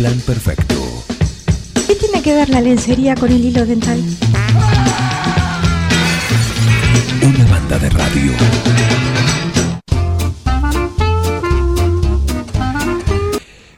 plan 0.00 0.18
perfecto. 0.20 0.76
¿Qué 1.86 1.94
tiene 1.94 2.22
que 2.22 2.34
ver 2.34 2.48
la 2.48 2.62
lencería 2.62 3.14
con 3.14 3.30
el 3.30 3.44
hilo 3.44 3.66
dental? 3.66 4.02
Una 7.22 7.44
banda 7.44 7.78
de 7.78 7.90
radio. 7.90 8.32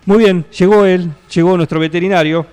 Muy 0.07 0.19
bien, 0.19 0.47
llegó 0.57 0.85
él, 0.85 1.11
llegó 1.35 1.57
nuestro 1.57 1.81
veterinario. 1.81 2.47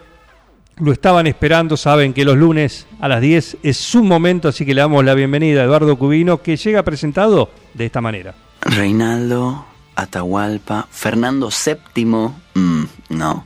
Lo 0.78 0.92
estaban 0.92 1.28
esperando, 1.28 1.78
saben 1.78 2.14
que 2.14 2.26
los 2.26 2.38
lunes 2.38 2.88
a 3.00 3.08
las 3.08 3.22
10 3.22 3.58
es 3.62 3.78
su 3.78 4.04
momento, 4.04 4.48
así 4.48 4.66
que 4.66 4.74
le 4.74 4.82
damos 4.82 5.06
la 5.06 5.14
bienvenida 5.14 5.62
a 5.62 5.66
Eduardo 5.66 5.96
Cubino, 5.96 6.42
que 6.42 6.58
llega 6.58 6.82
presentado 6.82 7.52
de 7.76 7.86
esta 7.86 8.02
manera. 8.02 8.34
Reinaldo, 8.62 9.64
Atahualpa, 9.96 10.88
Fernando 10.90 11.50
VII, 11.50 12.06
mm, 12.56 12.84
no. 13.10 13.46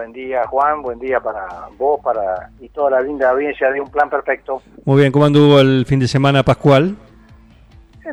Buen 0.00 0.12
día, 0.14 0.46
Juan. 0.46 0.80
Buen 0.80 0.98
día 0.98 1.20
para 1.20 1.46
vos 1.76 2.00
para 2.02 2.48
y 2.58 2.70
toda 2.70 2.92
la 2.92 3.00
linda 3.02 3.28
audiencia 3.32 3.70
de 3.70 3.82
Un 3.82 3.90
Plan 3.90 4.08
Perfecto. 4.08 4.62
Muy 4.86 4.98
bien, 4.98 5.12
¿cómo 5.12 5.26
anduvo 5.26 5.60
el 5.60 5.84
fin 5.86 6.00
de 6.00 6.08
semana 6.08 6.42
pascual? 6.42 6.96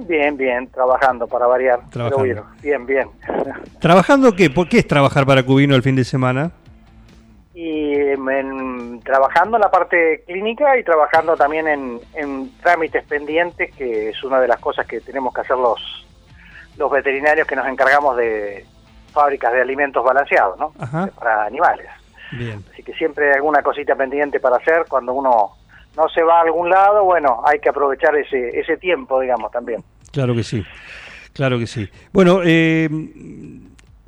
Bien, 0.06 0.36
bien, 0.36 0.68
trabajando 0.68 1.28
para 1.28 1.48
variar. 1.48 1.80
Trabajando. 1.90 2.26
Pero 2.26 2.46
bien, 2.62 2.86
bien. 2.86 3.08
¿Trabajando 3.80 4.36
qué? 4.36 4.50
¿Por 4.50 4.68
qué 4.68 4.80
es 4.80 4.88
trabajar 4.88 5.26
para 5.26 5.44
Cubino 5.44 5.76
el 5.76 5.82
fin 5.82 5.96
de 5.96 6.04
semana? 6.04 6.52
y 7.54 7.94
en- 7.94 9.00
trabajando 9.00 9.56
en 9.56 9.62
la 9.62 9.72
parte 9.72 10.26
clínica 10.28 10.78
y 10.78 10.84
trabajando 10.84 11.38
también 11.38 11.70
en, 11.70 12.00
en 12.16 12.52
trámites 12.62 13.06
pendientes, 13.06 13.74
que 13.78 14.10
es 14.10 14.22
una 14.26 14.42
de 14.42 14.50
las 14.50 14.60
cosas 14.60 14.86
que 14.86 15.00
tenemos 15.00 15.34
que 15.34 15.40
hacer 15.42 15.56
los, 15.56 16.06
los 16.78 16.92
veterinarios 16.92 17.48
que 17.48 17.56
nos 17.56 17.66
encargamos 17.66 18.18
de 18.18 18.66
fábricas 19.12 19.52
de 19.54 19.62
alimentos 19.62 20.04
balanceados, 20.04 20.58
¿no? 20.60 20.74
Ajá. 20.80 21.10
Para 21.18 21.46
animales. 21.46 21.88
Bien. 22.32 22.64
Así 22.74 22.84
que 22.84 22.94
siempre 22.94 23.30
hay 23.30 23.36
alguna 23.36 23.62
cosita 23.62 23.96
pendiente 23.96 24.40
para 24.40 24.58
hacer 24.58 24.86
cuando 24.90 25.14
uno 25.14 25.52
no 25.96 26.10
se 26.10 26.22
va 26.22 26.40
a 26.40 26.42
algún 26.42 26.70
lado, 26.70 27.04
bueno, 27.06 27.42
hay 27.46 27.60
que 27.60 27.70
aprovechar 27.70 28.16
ese, 28.16 28.60
ese 28.60 28.78
tiempo, 28.78 29.20
digamos, 29.20 29.52
también. 29.52 29.84
Claro 30.12 30.36
que 30.36 30.44
sí, 30.44 30.64
claro 31.34 31.58
que 31.58 31.66
sí. 31.66 31.90
Bueno, 32.14 32.42
eh, 32.44 32.88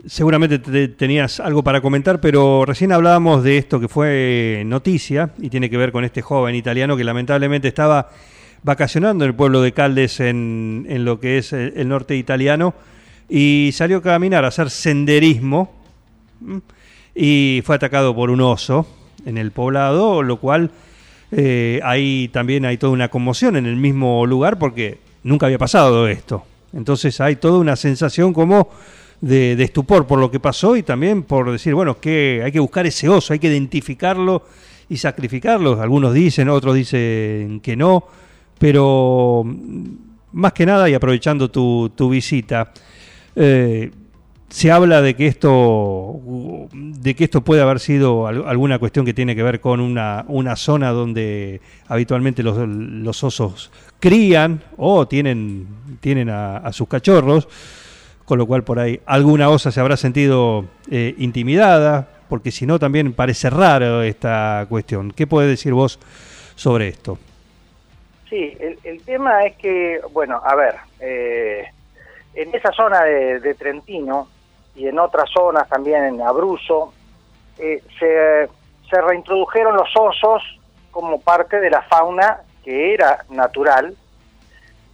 seguramente 0.05 0.59
te- 0.59 0.87
tenías 0.89 1.39
algo 1.39 1.63
para 1.63 1.81
comentar, 1.81 2.19
pero 2.21 2.63
recién 2.65 2.91
hablábamos 2.91 3.43
de 3.43 3.57
esto 3.57 3.79
que 3.79 3.87
fue 3.87 4.63
noticia 4.65 5.31
y 5.39 5.49
tiene 5.49 5.69
que 5.69 5.77
ver 5.77 5.91
con 5.91 6.03
este 6.05 6.21
joven 6.21 6.55
italiano 6.55 6.95
que 6.95 7.03
lamentablemente 7.03 7.67
estaba 7.67 8.09
vacacionando 8.63 9.23
en 9.23 9.29
el 9.29 9.35
pueblo 9.35 9.61
de 9.61 9.71
Caldes 9.71 10.19
en, 10.19 10.85
en 10.89 11.05
lo 11.05 11.19
que 11.19 11.37
es 11.37 11.53
el, 11.53 11.73
el 11.75 11.87
norte 11.87 12.15
italiano 12.15 12.73
y 13.29 13.69
salió 13.73 13.97
a 13.97 14.01
caminar 14.01 14.43
a 14.43 14.47
hacer 14.47 14.69
senderismo 14.69 15.71
y 17.13 17.61
fue 17.63 17.75
atacado 17.75 18.15
por 18.15 18.29
un 18.29 18.41
oso 18.41 18.87
en 19.25 19.37
el 19.37 19.51
poblado, 19.51 20.23
lo 20.23 20.37
cual 20.37 20.71
eh, 21.31 21.79
ahí 21.83 22.29
también 22.33 22.65
hay 22.65 22.77
toda 22.77 22.93
una 22.93 23.09
conmoción 23.09 23.55
en 23.55 23.65
el 23.65 23.75
mismo 23.75 24.25
lugar 24.25 24.57
porque 24.57 24.99
nunca 25.23 25.45
había 25.45 25.57
pasado 25.57 26.07
esto. 26.07 26.43
Entonces 26.73 27.19
hay 27.21 27.35
toda 27.35 27.59
una 27.59 27.75
sensación 27.75 28.33
como 28.33 28.69
de, 29.21 29.55
de 29.55 29.63
estupor 29.63 30.07
por 30.07 30.19
lo 30.19 30.31
que 30.31 30.39
pasó 30.39 30.75
y 30.75 30.83
también 30.83 31.23
por 31.23 31.51
decir, 31.51 31.75
bueno, 31.75 31.99
que 31.99 32.41
hay 32.43 32.51
que 32.51 32.59
buscar 32.59 32.85
ese 32.87 33.09
oso, 33.09 33.33
hay 33.33 33.39
que 33.39 33.47
identificarlo 33.47 34.43
y 34.87 34.97
sacrificarlo. 34.97 35.79
Algunos 35.81 36.13
dicen, 36.13 36.49
otros 36.49 36.75
dicen 36.75 37.59
que 37.61 37.75
no, 37.75 38.05
pero 38.57 39.43
mm, 39.45 39.85
más 40.33 40.53
que 40.53 40.65
nada 40.65 40.89
y 40.89 40.93
aprovechando 40.93 41.49
tu, 41.49 41.91
tu 41.95 42.09
visita, 42.09 42.71
eh, 43.41 43.91
se 44.49 44.71
habla 44.71 45.01
de 45.01 45.15
que 45.15 45.27
esto 45.27 46.19
de 46.73 47.15
que 47.15 47.23
esto 47.23 47.41
puede 47.41 47.61
haber 47.61 47.79
sido 47.79 48.27
al- 48.27 48.45
alguna 48.47 48.79
cuestión 48.79 49.05
que 49.05 49.13
tiene 49.13 49.35
que 49.35 49.43
ver 49.43 49.61
con 49.61 49.79
una, 49.79 50.25
zona 50.55 50.89
donde 50.89 51.61
habitualmente 51.87 52.43
los, 52.43 53.23
osos 53.23 53.71
crían 53.99 54.61
o 54.75 55.07
tienen, 55.07 55.67
tienen 56.01 56.29
a, 56.29 56.69
sus 56.73 56.87
cachorros, 56.87 57.47
con 58.25 58.37
lo 58.37 58.45
cual 58.45 58.63
por 58.63 58.79
ahí 58.79 58.99
alguna 59.05 59.49
osa 59.49 59.71
se 59.71 59.79
habrá 59.79 59.95
sentido 59.97 60.65
eh, 60.91 61.15
intimidada, 61.17 62.09
porque 62.27 62.51
si 62.51 62.65
no 62.65 62.77
también 62.77 63.13
parece 63.13 63.49
raro 63.49 64.01
esta 64.01 64.65
cuestión. 64.67 65.11
¿Qué 65.11 65.27
puedes 65.27 65.49
decir 65.49 65.73
vos 65.73 65.99
sobre 66.55 66.89
esto? 66.89 67.17
Sí, 68.29 68.53
el, 68.59 68.77
el 68.83 69.01
tema 69.01 69.45
es 69.45 69.55
que, 69.55 69.99
bueno, 70.11 70.41
a 70.43 70.55
ver, 70.55 70.75
eh, 70.99 71.63
en 72.33 72.53
esa 72.53 72.71
zona 72.71 73.01
de, 73.03 73.55
Trentino 73.55 74.27
y 74.75 74.87
en 74.87 74.99
otras 74.99 75.29
zonas 75.31 75.67
también 75.67 76.03
en 76.05 76.21
Abruzzo, 76.21 76.93
eh, 77.57 77.81
se, 77.99 79.01
reintrodujeron 79.01 79.75
los 79.75 79.89
osos 79.95 80.41
como 80.91 81.21
parte 81.21 81.59
de 81.59 81.69
la 81.69 81.81
fauna 81.83 82.41
que 82.63 82.93
era 82.93 83.23
natural 83.29 83.95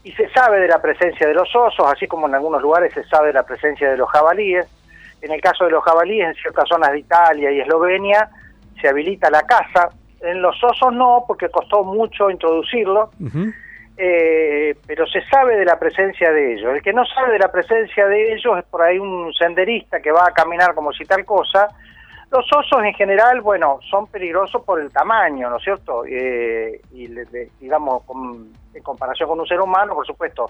y 0.04 0.12
se 0.12 0.30
sabe 0.30 0.60
de 0.60 0.68
la 0.68 0.82
presencia 0.82 1.28
de 1.28 1.34
los 1.34 1.54
osos, 1.56 1.86
así 1.92 2.08
como 2.08 2.28
en 2.28 2.36
algunos 2.36 2.62
lugares 2.62 2.94
se 2.94 3.04
sabe 3.06 3.28
de 3.28 3.34
la 3.34 3.44
presencia 3.44 3.90
de 3.90 3.98
los 3.98 4.10
jabalíes. 4.10 4.68
En 5.22 5.32
el 5.32 5.42
caso 5.42 5.66
de 5.66 5.72
los 5.72 5.84
jabalíes, 5.84 6.28
en 6.28 6.36
ciertas 6.36 6.68
zonas 6.70 6.92
de 6.92 7.00
Italia 7.00 7.52
y 7.52 7.62
Eslovenia, 7.62 8.30
se 8.80 8.90
habilita 8.90 9.30
la 9.32 9.42
caza. 9.44 9.90
En 10.22 10.42
los 10.42 10.64
osos 10.64 10.94
no, 10.94 11.24
porque 11.28 11.50
costó 11.50 11.84
mucho 11.84 12.30
introducirlo, 12.30 13.10
Ujú. 13.20 13.52
Eh, 13.98 14.76
pero 14.86 15.08
se 15.08 15.22
sabe 15.26 15.58
de 15.58 15.66
la 15.66 15.80
presencia 15.80 16.32
de 16.32 16.54
ellos. 16.54 16.76
El 16.76 16.82
que 16.82 16.94
no 16.94 17.06
sabe 17.06 17.34
de 17.34 17.40
la 17.40 17.52
presencia 17.52 18.08
de 18.08 18.34
ellos 18.34 18.58
es 18.58 18.66
por 18.66 18.82
ahí 18.82 19.00
un 19.00 19.34
senderista 19.34 20.02
que 20.02 20.12
va 20.12 20.28
a 20.28 20.32
caminar 20.32 20.74
como 20.76 20.92
si 20.92 21.06
tal 21.06 21.24
cosa. 21.24 21.70
Los 22.32 22.46
osos 22.52 22.84
en 22.84 22.94
general, 22.94 23.40
bueno, 23.42 23.80
son 23.90 24.08
peligrosos 24.08 24.64
por 24.64 24.82
el 24.82 24.92
tamaño, 24.92 25.50
¿no 25.50 25.58
es 25.58 25.64
cierto? 25.64 26.04
Eh, 26.06 26.82
y 26.92 27.08
digamos, 27.62 28.04
en 28.74 28.84
comparación 28.84 29.30
con 29.30 29.40
un 29.40 29.48
ser 29.48 29.62
humano, 29.62 29.94
por 29.94 30.06
supuesto, 30.06 30.50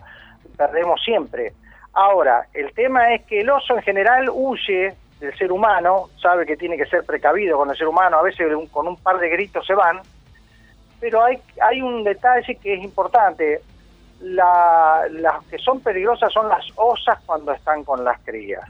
perdemos 0.57 0.99
siempre. 1.03 1.53
Ahora, 1.93 2.47
el 2.53 2.73
tema 2.73 3.13
es 3.13 3.23
que 3.25 3.41
el 3.41 3.49
oso 3.49 3.75
en 3.75 3.83
general 3.83 4.29
huye 4.33 4.93
del 5.19 5.37
ser 5.37 5.51
humano, 5.51 6.09
sabe 6.21 6.45
que 6.45 6.57
tiene 6.57 6.77
que 6.77 6.85
ser 6.85 7.03
precavido 7.05 7.57
con 7.57 7.69
el 7.69 7.77
ser 7.77 7.87
humano, 7.87 8.17
a 8.17 8.23
veces 8.23 8.47
con 8.71 8.87
un 8.87 8.97
par 8.97 9.19
de 9.19 9.29
gritos 9.29 9.65
se 9.65 9.73
van, 9.73 10.01
pero 11.05 11.23
hay, 11.23 11.37
hay 11.61 11.83
un 11.83 12.03
detalle 12.03 12.55
que 12.55 12.73
es 12.73 12.83
importante. 12.83 13.61
La- 14.21 15.03
las 15.11 15.43
que 15.45 15.59
son 15.59 15.79
peligrosas 15.81 16.33
son 16.33 16.49
las 16.49 16.65
osas 16.77 17.19
cuando 17.27 17.51
están 17.51 17.83
con 17.83 18.03
las 18.03 18.19
crías. 18.21 18.63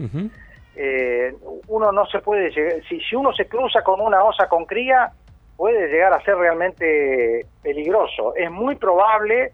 Eh, 0.76 1.34
uno 1.70 1.94
no 1.94 2.06
se 2.08 2.20
puede 2.20 2.50
llegar, 2.50 2.74
si, 2.90 3.00
si 3.00 3.16
uno 3.16 3.32
se 3.32 3.48
cruza 3.48 3.82
con 3.84 4.02
una 4.02 4.22
osa 4.22 4.50
con 4.50 4.66
cría, 4.66 5.12
puede 5.56 5.88
llegar 5.88 6.12
a 6.12 6.20
ser 6.24 6.36
realmente 6.36 7.46
peligroso. 7.64 8.36
Es 8.36 8.52
muy 8.52 8.76
probable 8.76 9.54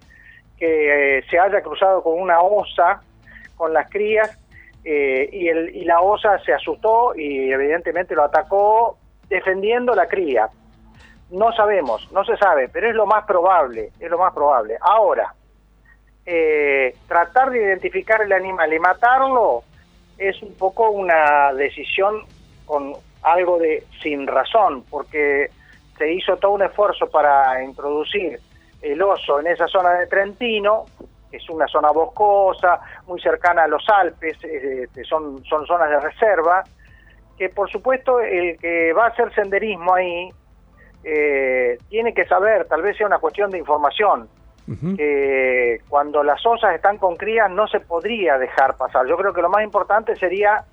que 0.58 1.20
eh, 1.20 1.24
se 1.30 1.38
haya 1.38 1.62
cruzado 1.62 2.02
con 2.02 2.20
una 2.20 2.42
osa 2.42 3.04
con 3.58 3.74
las 3.74 3.88
crías 3.92 4.36
eh, 4.84 5.30
y, 5.32 5.50
el, 5.50 5.76
y 5.76 5.84
la 5.84 6.02
osa 6.02 6.40
se 6.40 6.52
asustó 6.52 7.14
y 7.16 7.52
evidentemente 7.52 8.16
lo 8.16 8.24
atacó 8.24 8.98
defendiendo 9.30 9.94
la 9.94 10.08
cría. 10.08 10.50
No 11.32 11.52
sabemos, 11.54 12.12
no 12.12 12.26
se 12.26 12.36
sabe, 12.38 12.68
pero 12.68 12.90
es 12.90 12.96
lo 12.96 13.06
más 13.06 13.26
probable, 13.26 13.92
es 14.00 14.10
lo 14.10 14.18
más 14.18 14.34
probable. 14.34 14.78
Ahora, 14.82 15.34
eh, 16.26 16.94
tratar 17.08 17.52
de 17.52 17.64
identificar 17.64 18.22
el 18.22 18.34
animal 18.34 18.74
y 18.74 18.80
matarlo 18.80 19.64
es 20.18 20.42
un 20.44 20.54
poco 20.56 20.90
una 20.90 21.54
decisión 21.54 22.26
con 22.66 22.94
algo 23.24 23.58
de 23.60 23.86
sin 24.02 24.28
razón, 24.28 24.84
porque 24.90 25.50
se 25.98 26.12
hizo 26.12 26.36
todo 26.38 26.52
un 26.52 26.64
esfuerzo 26.64 27.10
para 27.10 27.64
introducir 27.64 28.40
el 28.82 29.02
oso 29.02 29.40
en 29.40 29.48
esa 29.48 29.68
zona 29.68 29.94
de 29.94 30.08
Trentino, 30.08 30.86
que 31.30 31.38
es 31.38 31.50
una 31.50 31.68
zona 31.68 31.92
boscosa, 31.92 32.82
muy 33.08 33.22
cercana 33.22 33.64
a 33.64 33.68
los 33.68 33.88
Alpes, 33.88 34.38
eh, 34.44 34.88
son, 35.08 35.44
son 35.46 35.66
zonas 35.66 35.90
de 35.90 36.00
reserva, 36.00 36.64
que 37.38 37.50
por 37.50 37.72
supuesto 37.72 38.20
el 38.20 38.58
que 38.60 38.92
va 38.94 39.06
a 39.06 39.10
hacer 39.10 39.34
senderismo 39.34 39.94
ahí 39.94 40.30
eh, 41.04 41.78
tiene 41.90 42.14
que 42.14 42.26
saber, 42.26 42.66
tal 42.68 42.82
vez 42.82 42.98
sea 42.98 43.08
una 43.08 43.20
cuestión 43.20 43.50
de 43.52 43.58
información, 43.58 44.28
que 44.96 45.82
cuando 45.90 46.24
las 46.24 46.46
osas 46.46 46.74
están 46.76 46.98
con 46.98 47.18
crías 47.18 47.52
no 47.52 47.68
se 47.68 47.82
podría 47.82 48.38
dejar 48.38 48.78
pasar. 48.78 49.06
Yo 49.06 49.18
creo 49.18 49.34
que 49.34 49.42
lo 49.42 49.50
más 49.50 49.64
importante 49.64 50.16
sería 50.16 50.64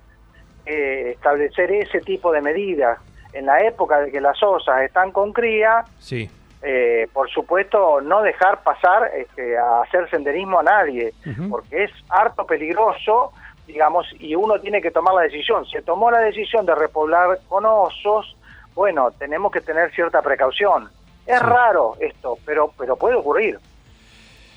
eh, 0.65 1.11
establecer 1.15 1.69
ese 1.71 1.99
tipo 1.99 2.31
de 2.31 2.41
medidas. 2.41 2.97
En 3.33 3.45
la 3.45 3.59
época 3.59 3.99
de 3.99 4.11
que 4.11 4.21
las 4.21 4.41
osas 4.41 4.83
están 4.83 5.11
con 5.11 5.33
cría, 5.33 5.83
Sí. 5.99 6.29
eh, 6.61 7.07
por 7.11 7.29
supuesto, 7.29 7.99
no 8.01 8.21
dejar 8.21 8.63
pasar 8.63 9.11
este, 9.17 9.57
a 9.57 9.81
hacer 9.81 10.09
senderismo 10.09 10.59
a 10.59 10.63
nadie, 10.63 11.13
porque 11.49 11.83
es 11.83 11.91
harto 12.09 12.45
peligroso, 12.45 13.33
digamos, 13.67 14.07
y 14.19 14.33
uno 14.33 14.59
tiene 14.61 14.81
que 14.81 14.91
tomar 14.91 15.13
la 15.13 15.21
decisión. 15.23 15.65
Se 15.67 15.81
tomó 15.81 16.09
la 16.09 16.19
decisión 16.19 16.65
de 16.65 16.73
repoblar 16.73 17.39
con 17.49 17.65
osos, 17.65 18.35
bueno, 18.75 19.11
tenemos 19.11 19.51
que 19.51 19.61
tener 19.61 19.91
cierta 19.93 20.21
precaución. 20.21 20.89
Es 21.25 21.41
raro 21.41 21.95
esto, 21.99 22.37
pero, 22.45 22.73
pero 22.77 22.95
puede 22.95 23.15
ocurrir. 23.15 23.59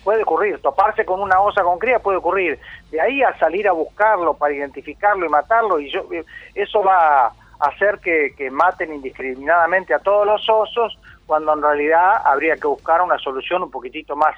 Puede 0.04 0.22
ocurrir, 0.22 0.60
toparse 0.60 1.04
con 1.04 1.20
una 1.20 1.40
osa 1.40 1.62
con 1.62 1.78
cría 1.78 2.00
puede 2.00 2.18
ocurrir. 2.18 2.58
De 2.90 3.00
ahí 3.00 3.22
a 3.22 3.38
salir 3.38 3.68
a 3.68 3.72
buscarlo 3.72 4.34
para 4.34 4.54
identificarlo 4.54 5.24
y 5.24 5.28
matarlo, 5.28 5.78
y 5.78 5.90
yo, 5.90 6.06
eso 6.54 6.82
va 6.82 7.26
a 7.26 7.32
hacer 7.60 8.00
que, 8.00 8.34
que 8.36 8.50
maten 8.50 8.92
indiscriminadamente 8.92 9.94
a 9.94 10.00
todos 10.00 10.26
los 10.26 10.48
osos, 10.48 10.98
cuando 11.26 11.52
en 11.52 11.62
realidad 11.62 12.22
habría 12.24 12.56
que 12.56 12.66
buscar 12.66 13.00
una 13.00 13.18
solución 13.18 13.62
un 13.62 13.70
poquitito 13.70 14.16
más 14.16 14.34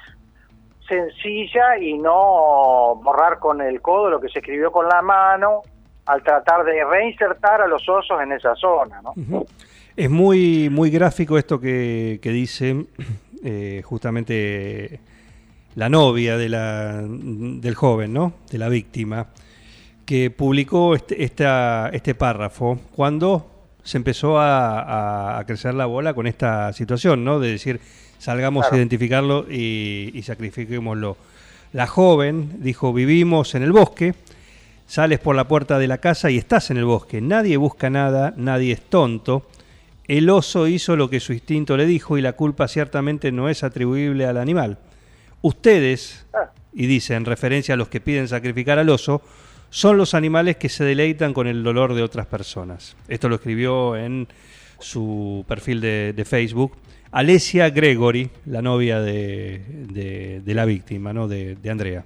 sencilla 0.87 1.77
y 1.77 1.97
no 1.97 2.95
borrar 3.01 3.39
con 3.39 3.59
el 3.61 3.81
codo 3.81 4.11
lo 4.11 4.21
que 4.21 4.29
se 4.29 4.39
escribió 4.39 4.71
con 4.71 4.87
la 4.87 5.01
mano 5.01 5.63
al 6.05 6.23
tratar 6.23 6.63
de 6.63 6.83
reinsertar 6.83 7.61
a 7.61 7.67
los 7.67 7.87
osos 7.87 8.21
en 8.21 8.31
esa 8.31 8.55
zona. 8.55 9.01
¿no? 9.01 9.45
Es 9.95 10.09
muy, 10.09 10.69
muy 10.69 10.89
gráfico 10.89 11.37
esto 11.37 11.59
que, 11.59 12.19
que 12.21 12.31
dice 12.31 12.85
eh, 13.43 13.81
justamente 13.83 14.99
la 15.75 15.89
novia 15.89 16.37
de 16.37 16.49
la, 16.49 17.01
del 17.03 17.75
joven, 17.75 18.13
¿no? 18.13 18.33
de 18.49 18.57
la 18.57 18.69
víctima, 18.69 19.27
que 20.05 20.29
publicó 20.31 20.95
este, 20.95 21.23
esta, 21.23 21.89
este 21.91 22.15
párrafo 22.15 22.79
cuando 22.95 23.51
se 23.83 23.97
empezó 23.97 24.39
a, 24.39 25.43
crecer 25.45 25.73
la 25.75 25.85
bola 25.85 26.13
con 26.13 26.25
esta 26.25 26.73
situación, 26.73 27.23
¿no? 27.23 27.39
De 27.39 27.51
decir, 27.51 27.79
salgamos 28.17 28.65
a 28.71 28.75
identificarlo 28.75 29.45
y, 29.47 30.11
y, 30.13 30.23
sacrifiquémoslo. 30.23 31.17
La 31.71 31.85
joven 31.85 32.63
dijo, 32.63 32.93
vivimos 32.93 33.53
en 33.53 33.61
el 33.61 33.71
bosque, 33.71 34.15
sales 34.85 35.19
por 35.19 35.35
la 35.35 35.47
puerta 35.47 35.79
de 35.79 35.87
la 35.87 35.97
casa 35.97 36.29
y 36.29 36.37
estás 36.37 36.71
en 36.71 36.77
el 36.77 36.85
bosque. 36.85 37.21
Nadie 37.21 37.57
busca 37.57 37.89
nada, 37.89 38.33
nadie 38.37 38.73
es 38.73 38.81
tonto. 38.81 39.47
El 40.07 40.29
oso 40.29 40.67
hizo 40.67 40.95
lo 40.95 41.09
que 41.09 41.19
su 41.19 41.33
instinto 41.33 41.77
le 41.77 41.85
dijo 41.85 42.17
y 42.17 42.21
la 42.21 42.33
culpa 42.33 42.67
ciertamente 42.67 43.31
no 43.31 43.49
es 43.49 43.63
atribuible 43.63 44.25
al 44.25 44.37
animal. 44.37 44.77
Ustedes, 45.41 46.25
ah. 46.33 46.51
y 46.73 46.85
dice 46.85 47.15
en 47.15 47.25
referencia 47.25 47.73
a 47.73 47.77
los 47.77 47.87
que 47.87 48.01
piden 48.01 48.27
sacrificar 48.27 48.77
al 48.77 48.89
oso, 48.89 49.21
son 49.69 49.97
los 49.97 50.13
animales 50.13 50.57
que 50.57 50.69
se 50.69 50.83
deleitan 50.83 51.33
con 51.33 51.47
el 51.47 51.63
dolor 51.63 51.95
de 51.95 52.03
otras 52.03 52.27
personas. 52.27 52.95
Esto 53.07 53.29
lo 53.29 53.35
escribió 53.35 53.95
en 53.95 54.27
su 54.79 55.43
perfil 55.47 55.81
de, 55.81 56.25
Facebook. 56.25 56.73
Alesia 57.11 57.69
Gregory, 57.69 58.29
la 58.45 58.61
novia 58.61 59.01
de, 59.01 60.41
la 60.45 60.65
víctima, 60.65 61.13
¿no? 61.13 61.27
De, 61.27 61.57
Andrea. 61.69 62.03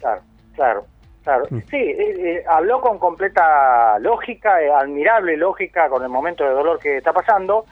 Claro, 0.00 0.22
claro, 0.54 0.86
claro. 1.28 1.44
Mm. 1.50 1.58
Sí, 1.68 1.76
eh, 1.76 2.14
eh, 2.18 2.44
habló 2.48 2.80
con 2.80 2.98
completa 2.98 3.98
lógica, 3.98 4.62
eh, 4.62 4.70
admirable 4.70 5.36
lógica 5.36 5.88
con 5.90 6.02
el 6.02 6.08
momento 6.08 6.42
de 6.44 6.50
dolor 6.50 6.78
que 6.78 6.96
está 6.96 7.12
pasando, 7.12 7.66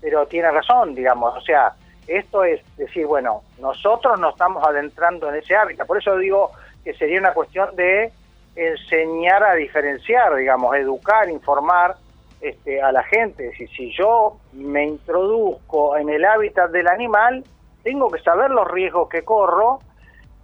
pero 0.00 0.26
tiene 0.26 0.50
razón, 0.50 0.94
digamos, 0.94 1.36
o 1.36 1.40
sea, 1.40 1.72
esto 2.08 2.42
es 2.42 2.60
decir, 2.76 3.06
bueno, 3.06 3.42
nosotros 3.60 4.18
nos 4.18 4.32
estamos 4.32 4.64
adentrando 4.66 5.28
en 5.28 5.36
ese 5.36 5.54
hábitat, 5.54 5.86
por 5.86 5.98
eso 5.98 6.16
digo 6.16 6.50
que 6.82 6.94
sería 6.94 7.20
una 7.20 7.32
cuestión 7.32 7.74
de 7.76 8.10
enseñar 8.56 9.44
a 9.44 9.54
diferenciar, 9.54 10.34
digamos, 10.34 10.74
educar, 10.76 11.28
informar 11.28 11.96
este, 12.40 12.80
a 12.80 12.90
la 12.90 13.02
gente. 13.04 13.52
Si, 13.56 13.66
si 13.68 13.92
yo 13.92 14.38
me 14.52 14.84
introduzco 14.84 15.96
en 15.96 16.08
el 16.08 16.24
hábitat 16.24 16.70
del 16.70 16.88
animal, 16.88 17.44
tengo 17.82 18.08
que 18.10 18.20
saber 18.20 18.50
los 18.50 18.68
riesgos 18.68 19.08
que 19.08 19.22
corro 19.22 19.80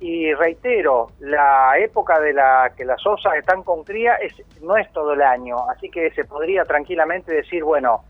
y 0.02 0.34
reitero, 0.34 1.12
la 1.20 1.78
época 1.78 2.18
de 2.18 2.32
la 2.32 2.72
que 2.76 2.84
las 2.84 3.06
osas 3.06 3.34
están 3.36 3.62
con 3.62 3.84
cría 3.84 4.16
es, 4.16 4.34
no 4.60 4.76
es 4.76 4.92
todo 4.92 5.12
el 5.12 5.22
año, 5.22 5.56
así 5.70 5.88
que 5.88 6.10
se 6.10 6.24
podría 6.24 6.64
tranquilamente 6.64 7.32
decir, 7.32 7.62
bueno, 7.62 8.02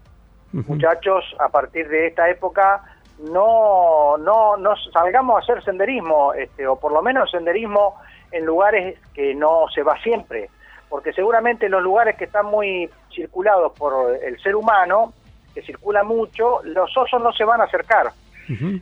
muchachos, 0.52 1.22
a 1.38 1.50
partir 1.50 1.86
de 1.88 2.06
esta 2.06 2.30
época 2.30 2.82
no, 3.30 4.16
no, 4.16 4.56
no 4.56 4.74
salgamos 4.90 5.36
a 5.36 5.38
hacer 5.40 5.62
senderismo, 5.62 6.32
este, 6.32 6.66
o 6.66 6.76
por 6.76 6.92
lo 6.92 7.02
menos 7.02 7.30
senderismo 7.30 7.96
en 8.30 8.46
lugares 8.46 8.98
que 9.12 9.34
no 9.34 9.66
se 9.74 9.82
va 9.82 10.00
siempre, 10.00 10.48
porque 10.88 11.12
seguramente 11.12 11.68
los 11.68 11.82
lugares 11.82 12.16
que 12.16 12.24
están 12.24 12.46
muy 12.46 12.88
circulados 13.14 13.72
por 13.78 14.16
el 14.16 14.40
ser 14.40 14.56
humano, 14.56 15.12
que 15.54 15.60
circula 15.60 16.04
mucho, 16.04 16.62
los 16.64 16.96
osos 16.96 17.20
no 17.20 17.32
se 17.32 17.44
van 17.44 17.60
a 17.60 17.64
acercar. 17.64 18.12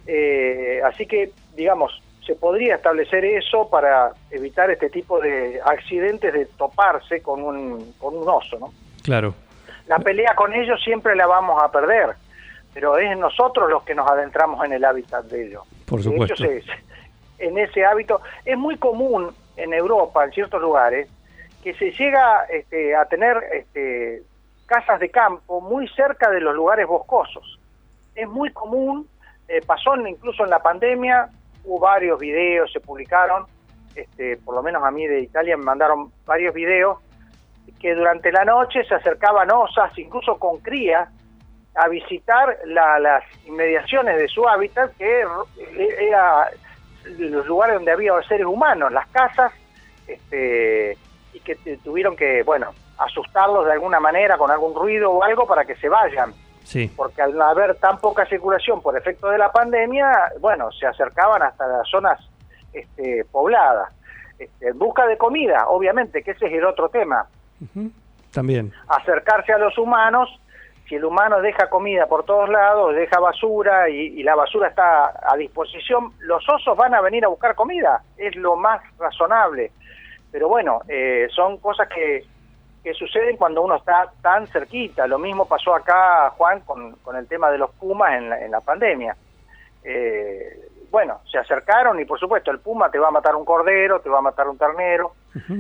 Eh, 0.06 0.80
así 0.84 1.06
que, 1.06 1.32
digamos, 1.56 2.00
se 2.30 2.36
podría 2.36 2.76
establecer 2.76 3.24
eso 3.24 3.68
para 3.68 4.12
evitar 4.30 4.70
este 4.70 4.88
tipo 4.88 5.18
de 5.18 5.60
accidentes 5.64 6.32
de 6.32 6.46
toparse 6.46 7.20
con 7.20 7.42
un, 7.42 7.92
con 7.94 8.16
un 8.16 8.28
oso, 8.28 8.56
¿no? 8.56 8.72
Claro. 9.02 9.34
La 9.88 9.98
pelea 9.98 10.36
con 10.36 10.54
ellos 10.54 10.80
siempre 10.84 11.16
la 11.16 11.26
vamos 11.26 11.60
a 11.60 11.72
perder, 11.72 12.10
pero 12.72 12.98
es 12.98 13.18
nosotros 13.18 13.68
los 13.68 13.82
que 13.82 13.96
nos 13.96 14.08
adentramos 14.08 14.64
en 14.64 14.74
el 14.74 14.84
hábitat 14.84 15.24
de 15.24 15.46
ellos. 15.48 15.64
Por 15.86 16.04
supuesto. 16.04 16.44
en 17.40 17.58
ese 17.58 17.84
hábito. 17.84 18.20
Es 18.44 18.56
muy 18.56 18.76
común 18.76 19.34
en 19.56 19.74
Europa, 19.74 20.24
en 20.24 20.30
ciertos 20.30 20.62
lugares, 20.62 21.08
que 21.64 21.74
se 21.74 21.90
llega 21.90 22.44
este, 22.44 22.94
a 22.94 23.06
tener 23.06 23.38
este, 23.54 24.22
casas 24.66 25.00
de 25.00 25.10
campo 25.10 25.60
muy 25.60 25.88
cerca 25.88 26.30
de 26.30 26.40
los 26.40 26.54
lugares 26.54 26.86
boscosos. 26.86 27.58
Es 28.14 28.28
muy 28.28 28.52
común, 28.52 29.08
eh, 29.48 29.62
pasó 29.66 29.96
incluso 29.96 30.44
en 30.44 30.50
la 30.50 30.60
pandemia, 30.60 31.28
hubo 31.64 31.78
varios 31.78 32.18
videos, 32.18 32.72
se 32.72 32.80
publicaron, 32.80 33.46
este, 33.94 34.36
por 34.38 34.54
lo 34.54 34.62
menos 34.62 34.82
a 34.84 34.90
mí 34.90 35.06
de 35.06 35.20
Italia 35.20 35.56
me 35.56 35.64
mandaron 35.64 36.12
varios 36.24 36.54
videos, 36.54 36.98
que 37.80 37.94
durante 37.94 38.30
la 38.30 38.44
noche 38.44 38.84
se 38.84 38.94
acercaban 38.94 39.50
osas, 39.50 39.96
incluso 39.98 40.38
con 40.38 40.58
crías, 40.58 41.08
a 41.74 41.88
visitar 41.88 42.58
las 42.66 43.24
inmediaciones 43.46 44.18
de 44.18 44.28
su 44.28 44.46
hábitat, 44.46 44.94
que 44.96 45.24
era 45.98 46.50
los 47.18 47.46
lugares 47.46 47.76
donde 47.76 47.92
había 47.92 48.12
seres 48.28 48.46
humanos, 48.46 48.92
las 48.92 49.06
casas, 49.08 49.52
este, 50.06 50.98
y 51.32 51.40
que 51.40 51.54
tuvieron 51.82 52.16
que, 52.16 52.42
bueno, 52.42 52.72
asustarlos 52.98 53.66
de 53.66 53.72
alguna 53.72 54.00
manera 54.00 54.36
con 54.36 54.50
algún 54.50 54.74
ruido 54.74 55.10
o 55.10 55.22
algo 55.22 55.46
para 55.46 55.64
que 55.64 55.76
se 55.76 55.88
vayan. 55.88 56.34
Sí. 56.64 56.90
Porque 56.96 57.22
al 57.22 57.40
haber 57.40 57.76
tan 57.76 57.98
poca 57.98 58.26
circulación 58.26 58.80
por 58.80 58.96
efecto 58.96 59.28
de 59.28 59.38
la 59.38 59.50
pandemia, 59.50 60.10
bueno, 60.40 60.70
se 60.72 60.86
acercaban 60.86 61.42
hasta 61.42 61.66
las 61.66 61.88
zonas 61.88 62.20
este, 62.72 63.24
pobladas. 63.30 63.92
Este, 64.38 64.68
en 64.68 64.78
busca 64.78 65.06
de 65.06 65.18
comida, 65.18 65.68
obviamente, 65.68 66.22
que 66.22 66.32
ese 66.32 66.46
es 66.46 66.52
el 66.52 66.64
otro 66.64 66.88
tema. 66.88 67.26
También. 68.32 68.72
Acercarse 68.88 69.52
a 69.52 69.58
los 69.58 69.76
humanos 69.76 70.40
si 70.90 70.96
el 70.96 71.04
humano 71.04 71.40
deja 71.40 71.70
comida 71.70 72.06
por 72.06 72.24
todos 72.24 72.48
lados, 72.48 72.96
deja 72.96 73.20
basura 73.20 73.88
y, 73.88 74.24
la 74.24 74.34
basura 74.34 74.66
está 74.66 75.12
a 75.22 75.36
disposición, 75.36 76.12
los 76.18 76.46
osos 76.48 76.76
van 76.76 76.94
a 76.94 77.00
venir 77.00 77.24
a 77.24 77.28
buscar 77.28 77.54
comida, 77.54 78.02
es 78.16 78.34
lo 78.34 78.56
más 78.56 78.82
razonable. 78.98 79.70
Pero 80.32 80.48
bueno, 80.48 80.80
eh, 80.88 81.28
son 81.30 81.58
cosas 81.58 81.88
que, 81.88 82.24
que 82.82 82.94
suceden 82.94 83.36
cuando 83.36 83.62
uno 83.62 83.76
está 83.76 84.10
tan 84.22 84.46
cerquita. 84.46 85.06
Lo 85.06 85.18
mismo 85.18 85.46
pasó 85.46 85.74
acá, 85.74 86.30
Juan, 86.30 86.60
con, 86.60 86.92
con 86.96 87.16
el 87.16 87.26
tema 87.26 87.50
de 87.50 87.58
los 87.58 87.70
pumas 87.72 88.14
en 88.14 88.30
la, 88.30 88.44
en 88.44 88.50
la 88.50 88.60
pandemia. 88.60 89.16
Eh, 89.84 90.68
bueno, 90.90 91.20
se 91.30 91.38
acercaron 91.38 92.00
y 92.00 92.04
por 92.04 92.18
supuesto 92.18 92.50
el 92.50 92.58
puma 92.58 92.90
te 92.90 92.98
va 92.98 93.08
a 93.08 93.12
matar 93.12 93.36
un 93.36 93.44
cordero, 93.44 94.00
te 94.00 94.08
va 94.08 94.18
a 94.18 94.22
matar 94.22 94.48
un 94.48 94.58
ternero, 94.58 95.12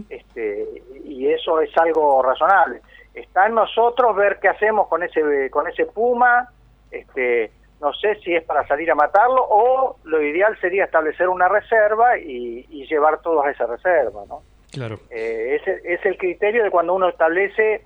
este, 0.08 0.82
y 1.04 1.28
eso 1.28 1.60
es 1.60 1.70
algo 1.76 2.22
razonable 2.22 2.80
está 3.14 3.46
en 3.46 3.54
nosotros 3.54 4.14
ver 4.16 4.38
qué 4.40 4.48
hacemos 4.48 4.88
con 4.88 5.02
ese 5.02 5.50
con 5.50 5.68
ese 5.68 5.86
puma 5.86 6.48
este 6.90 7.52
no 7.80 7.92
sé 7.94 8.16
si 8.16 8.34
es 8.34 8.44
para 8.44 8.66
salir 8.66 8.90
a 8.90 8.94
matarlo 8.94 9.44
o 9.48 9.96
lo 10.04 10.22
ideal 10.22 10.58
sería 10.60 10.84
establecer 10.84 11.28
una 11.28 11.48
reserva 11.48 12.18
y, 12.18 12.66
llevar 12.86 13.20
todos 13.20 13.46
a 13.46 13.50
esa 13.50 13.66
reserva 13.66 14.22
no 14.28 14.42
claro. 14.70 15.00
Eh, 15.10 15.58
ese 15.60 15.80
es 15.84 16.04
el 16.04 16.16
criterio 16.16 16.64
de 16.64 16.70
cuando 16.70 16.94
uno 16.94 17.08
establece 17.08 17.82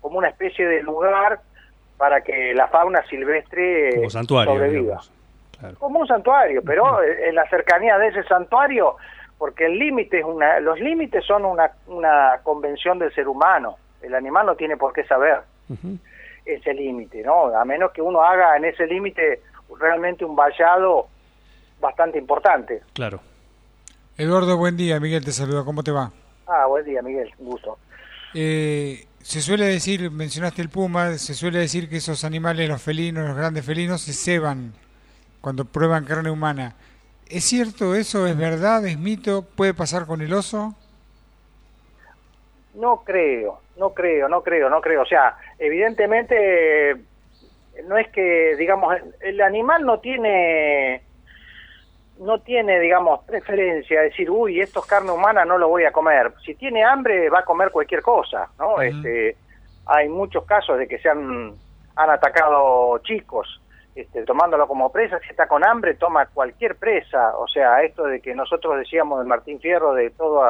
como 0.00 0.18
una 0.18 0.28
especie 0.28 0.66
de 0.66 0.82
lugar 0.82 1.40
para 1.96 2.22
que 2.22 2.54
la 2.54 2.68
fauna 2.68 3.04
silvestre 3.08 3.94
como 3.96 4.10
santuario, 4.10 4.54
sobreviva. 4.54 5.00
como 5.78 6.00
un 6.00 6.06
santuario 6.06 6.62
pero 6.64 7.02
en 7.02 7.34
la 7.34 7.46
cercanía 7.50 7.98
de 7.98 8.08
ese 8.08 8.22
santuario 8.24 8.96
porque 9.40 9.66
el 9.66 9.78
límite 9.78 10.18
es 10.18 10.24
una 10.24 10.60
los 10.60 10.78
límites 10.80 11.24
son 11.24 11.44
una, 11.44 11.70
una 11.86 12.40
convención 12.42 12.98
del 12.98 13.12
ser 13.14 13.26
humano. 13.26 13.76
El 14.02 14.14
animal 14.14 14.46
no 14.46 14.54
tiene 14.54 14.76
por 14.76 14.92
qué 14.92 15.04
saber 15.04 15.40
ese 16.44 16.74
límite, 16.74 17.22
¿no? 17.22 17.46
A 17.46 17.64
menos 17.64 17.92
que 17.92 18.02
uno 18.02 18.22
haga 18.22 18.56
en 18.56 18.66
ese 18.66 18.86
límite 18.86 19.40
realmente 19.78 20.24
un 20.24 20.36
vallado 20.36 21.08
bastante 21.80 22.18
importante. 22.18 22.82
Claro. 22.92 23.20
Eduardo, 24.20 24.58
buen 24.58 24.76
día. 24.76 25.00
Miguel 25.00 25.24
te 25.24 25.32
saluda. 25.32 25.64
¿Cómo 25.64 25.82
te 25.82 25.90
va? 25.90 26.12
Ah, 26.46 26.66
buen 26.66 26.84
día, 26.84 27.00
Miguel. 27.00 27.32
Un 27.38 27.46
gusto. 27.46 27.78
Eh, 28.34 29.06
se 29.22 29.40
suele 29.40 29.64
decir, 29.64 30.10
mencionaste 30.10 30.60
el 30.60 30.68
puma, 30.68 31.16
se 31.16 31.32
suele 31.32 31.58
decir 31.58 31.88
que 31.88 31.96
esos 31.96 32.22
animales, 32.22 32.68
los 32.68 32.82
felinos, 32.82 33.26
los 33.26 33.34
grandes 33.34 33.64
felinos, 33.64 34.02
se 34.02 34.12
ceban 34.12 34.74
cuando 35.40 35.64
prueban 35.64 36.04
carne 36.04 36.30
humana. 36.30 36.74
¿Es 37.30 37.44
cierto 37.44 37.94
eso? 37.94 38.26
¿Es 38.26 38.36
verdad? 38.36 38.84
¿Es 38.86 38.98
mito? 38.98 39.40
¿Puede 39.56 39.72
pasar 39.72 40.04
con 40.04 40.20
el 40.20 40.34
oso? 40.34 40.74
No 42.74 43.02
creo, 43.02 43.62
no 43.78 43.94
creo, 43.94 44.28
no 44.28 44.42
creo, 44.42 44.68
no 44.68 44.82
creo. 44.82 45.00
O 45.00 45.06
sea, 45.06 45.38
evidentemente 45.58 46.94
no 47.86 47.96
es 47.96 48.08
que, 48.08 48.54
digamos, 48.58 48.96
el 49.20 49.40
animal 49.40 49.86
no 49.86 49.98
tiene 50.00 51.04
no 52.20 52.38
tiene, 52.40 52.78
digamos, 52.78 53.24
preferencia, 53.24 54.02
decir, 54.02 54.30
uy, 54.30 54.60
esto 54.60 54.80
es 54.80 54.86
carne 54.86 55.10
humana, 55.10 55.44
no 55.46 55.56
lo 55.56 55.68
voy 55.68 55.84
a 55.84 55.92
comer. 55.92 56.32
Si 56.44 56.54
tiene 56.54 56.84
hambre, 56.84 57.30
va 57.30 57.40
a 57.40 57.44
comer 57.44 57.70
cualquier 57.70 58.02
cosa, 58.02 58.48
¿no? 58.58 58.80
este, 58.82 59.36
hay 59.86 60.08
muchos 60.08 60.44
casos 60.44 60.78
de 60.78 60.86
que 60.86 60.98
se 60.98 61.08
han, 61.08 61.54
han 61.96 62.10
atacado 62.10 62.98
chicos, 62.98 63.60
este, 63.94 64.24
tomándolo 64.24 64.68
como 64.68 64.92
presa, 64.92 65.18
si 65.20 65.30
está 65.30 65.48
con 65.48 65.66
hambre, 65.66 65.94
toma 65.94 66.26
cualquier 66.26 66.76
presa. 66.76 67.36
O 67.38 67.48
sea, 67.48 67.82
esto 67.82 68.04
de 68.04 68.20
que 68.20 68.34
nosotros 68.34 68.76
decíamos 68.78 69.18
del 69.18 69.28
Martín 69.28 69.58
Fierro, 69.58 69.94
de 69.94 70.10
todo, 70.10 70.46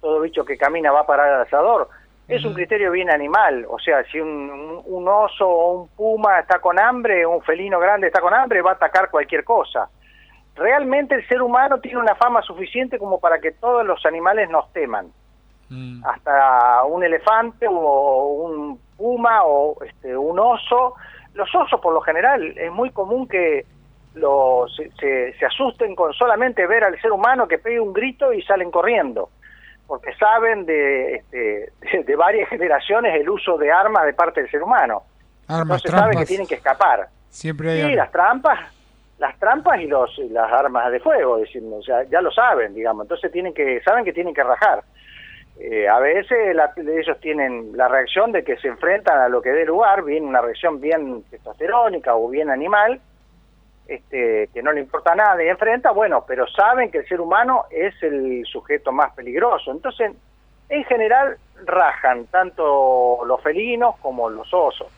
todo 0.00 0.20
bicho 0.20 0.44
que 0.44 0.56
camina 0.56 0.90
va 0.90 1.00
a 1.00 1.06
parar 1.06 1.34
al 1.34 1.42
asador, 1.42 1.88
es 2.28 2.42
un 2.46 2.54
criterio 2.54 2.90
bien 2.90 3.10
animal. 3.10 3.66
O 3.68 3.78
sea, 3.78 4.02
si 4.04 4.18
un, 4.18 4.80
un 4.86 5.06
oso 5.06 5.46
o 5.46 5.82
un 5.82 5.88
puma 5.88 6.40
está 6.40 6.60
con 6.60 6.80
hambre, 6.80 7.26
un 7.26 7.42
felino 7.42 7.78
grande 7.78 8.06
está 8.06 8.22
con 8.22 8.32
hambre, 8.32 8.62
va 8.62 8.70
a 8.70 8.74
atacar 8.74 9.10
cualquier 9.10 9.44
cosa 9.44 9.90
realmente 10.56 11.14
el 11.14 11.26
ser 11.26 11.42
humano 11.42 11.78
tiene 11.80 11.98
una 11.98 12.14
fama 12.14 12.42
suficiente 12.42 12.98
como 12.98 13.18
para 13.18 13.40
que 13.40 13.52
todos 13.52 13.84
los 13.84 14.04
animales 14.06 14.48
nos 14.50 14.72
teman. 14.72 15.08
Mm. 15.68 16.04
Hasta 16.04 16.84
un 16.84 17.02
elefante 17.02 17.66
o 17.68 18.26
un 18.26 18.78
puma 18.96 19.44
o 19.44 19.82
este, 19.84 20.16
un 20.16 20.38
oso. 20.38 20.94
Los 21.34 21.52
osos 21.54 21.80
por 21.80 21.92
lo 21.92 22.00
general 22.00 22.56
es 22.56 22.70
muy 22.70 22.90
común 22.90 23.26
que 23.26 23.66
los, 24.14 24.74
se, 24.76 25.32
se, 25.32 25.46
asusten 25.46 25.96
con 25.96 26.12
solamente 26.12 26.66
ver 26.68 26.84
al 26.84 27.00
ser 27.00 27.10
humano 27.10 27.48
que 27.48 27.58
pegue 27.58 27.80
un 27.80 27.92
grito 27.92 28.32
y 28.32 28.42
salen 28.42 28.70
corriendo, 28.70 29.30
porque 29.88 30.14
saben 30.14 30.64
de, 30.66 31.16
este, 31.16 31.72
de, 32.04 32.16
varias 32.16 32.48
generaciones 32.48 33.20
el 33.20 33.28
uso 33.28 33.58
de 33.58 33.72
armas 33.72 34.04
de 34.04 34.14
parte 34.14 34.40
del 34.40 34.50
ser 34.50 34.62
humano. 34.62 35.02
Armas, 35.48 35.84
Entonces 35.84 35.90
saben 35.90 36.18
que 36.20 36.26
tienen 36.26 36.46
que 36.46 36.54
escapar. 36.54 37.08
Siempre 37.28 37.72
hay 37.72 37.90
sí, 37.90 37.94
las 37.96 38.12
trampas 38.12 38.73
las 39.18 39.38
trampas 39.38 39.80
y 39.80 39.86
los 39.86 40.18
las 40.30 40.50
armas 40.52 40.90
de 40.90 41.00
fuego, 41.00 41.38
o 41.40 41.82
sea, 41.82 42.02
ya 42.04 42.20
lo 42.20 42.30
saben, 42.30 42.74
digamos, 42.74 43.04
entonces 43.04 43.30
tienen 43.30 43.54
que 43.54 43.80
saben 43.82 44.04
que 44.04 44.12
tienen 44.12 44.34
que 44.34 44.42
rajar. 44.42 44.82
Eh, 45.58 45.88
a 45.88 46.00
veces 46.00 46.56
ellos 46.76 47.20
tienen 47.20 47.76
la 47.76 47.86
reacción 47.86 48.32
de 48.32 48.42
que 48.42 48.56
se 48.56 48.66
enfrentan 48.66 49.20
a 49.20 49.28
lo 49.28 49.40
que 49.40 49.50
dé 49.50 49.64
lugar, 49.64 50.02
bien 50.02 50.24
una 50.24 50.40
reacción 50.40 50.80
bien 50.80 51.22
testosterónica 51.30 52.16
o 52.16 52.28
bien 52.28 52.50
animal, 52.50 53.00
este, 53.86 54.48
que 54.52 54.62
no 54.62 54.72
le 54.72 54.80
importa 54.80 55.14
nada 55.14 55.42
y 55.44 55.48
enfrenta, 55.48 55.92
bueno, 55.92 56.24
pero 56.26 56.46
saben 56.48 56.90
que 56.90 56.98
el 56.98 57.06
ser 57.06 57.20
humano 57.20 57.66
es 57.70 57.94
el 58.02 58.44
sujeto 58.46 58.90
más 58.90 59.14
peligroso. 59.14 59.70
Entonces, 59.70 60.12
en 60.68 60.84
general, 60.84 61.36
rajan 61.64 62.26
tanto 62.26 63.20
los 63.24 63.40
felinos 63.42 63.96
como 64.00 64.28
los 64.30 64.52
osos. 64.52 64.88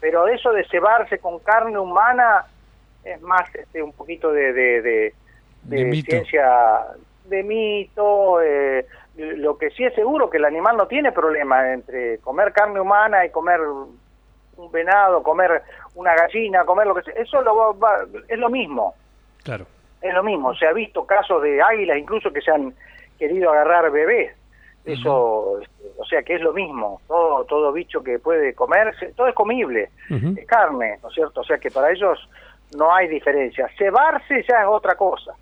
Pero 0.00 0.26
eso 0.26 0.52
de 0.52 0.66
cebarse 0.68 1.18
con 1.18 1.38
carne 1.38 1.78
humana 1.78 2.44
es 3.04 3.20
más 3.22 3.54
este, 3.54 3.82
un 3.82 3.92
poquito 3.92 4.32
de, 4.32 4.52
de, 4.52 5.14
de, 5.62 6.02
ciencia, 6.02 6.48
de 7.26 7.42
mito. 7.42 8.40
Eh, 8.42 8.86
lo 9.16 9.56
que 9.56 9.70
sí 9.70 9.84
es 9.84 9.94
seguro 9.94 10.28
que 10.28 10.38
el 10.38 10.44
animal 10.44 10.76
no 10.76 10.86
tiene 10.86 11.12
problema 11.12 11.72
entre 11.72 12.18
comer 12.18 12.52
carne 12.52 12.80
humana 12.80 13.24
y 13.24 13.30
comer 13.30 13.60
un 13.60 14.72
venado, 14.72 15.22
comer 15.22 15.62
una 15.94 16.14
gallina, 16.14 16.64
comer 16.64 16.86
lo 16.86 16.94
que 16.94 17.02
sea. 17.02 17.14
Eso 17.14 17.40
lo 17.42 17.76
es 18.28 18.38
lo 18.38 18.50
mismo. 18.50 18.94
Claro. 19.42 19.66
Es 20.02 20.12
lo 20.12 20.22
mismo. 20.22 20.54
Se 20.54 20.66
ha 20.66 20.72
visto 20.72 21.06
casos 21.06 21.42
de 21.42 21.62
águilas 21.62 21.98
incluso 21.98 22.32
que 22.32 22.40
se 22.40 22.50
han 22.50 22.74
querido 23.18 23.50
agarrar 23.50 23.90
bebés. 23.90 24.32
Eso, 24.84 25.60
este, 25.62 25.92
o 25.96 26.04
sea 26.04 26.22
que 26.22 26.34
es 26.34 26.42
lo 26.42 26.52
mismo. 26.52 27.00
Todo, 27.08 27.44
todo 27.44 27.72
bicho 27.72 28.02
que 28.02 28.18
puede 28.18 28.54
comerse, 28.54 29.12
todo 29.16 29.28
es 29.28 29.34
comible. 29.34 29.90
Es 30.10 30.46
carne, 30.46 30.98
¿no 31.02 31.08
es 31.08 31.14
cierto? 31.14 31.40
O 31.40 31.44
sea 31.44 31.58
que 31.58 31.70
para 31.70 31.90
ellos 31.90 32.28
no 32.74 32.94
hay 32.94 33.08
diferencia. 33.08 33.68
Cebarse 33.78 34.44
ya 34.48 34.62
es 34.62 34.66
otra 34.68 34.94
cosa. 34.94 35.32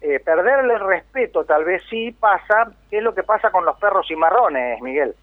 Eh, 0.00 0.20
perderle 0.20 0.74
el 0.74 0.80
respeto 0.80 1.44
tal 1.44 1.64
vez 1.64 1.82
sí 1.88 2.12
pasa, 2.12 2.70
¿qué 2.90 2.98
es 2.98 3.02
lo 3.02 3.14
que 3.14 3.22
pasa 3.22 3.50
con 3.50 3.64
los 3.64 3.78
perros 3.78 4.06
cimarrones, 4.06 4.80
Miguel? 4.82 5.14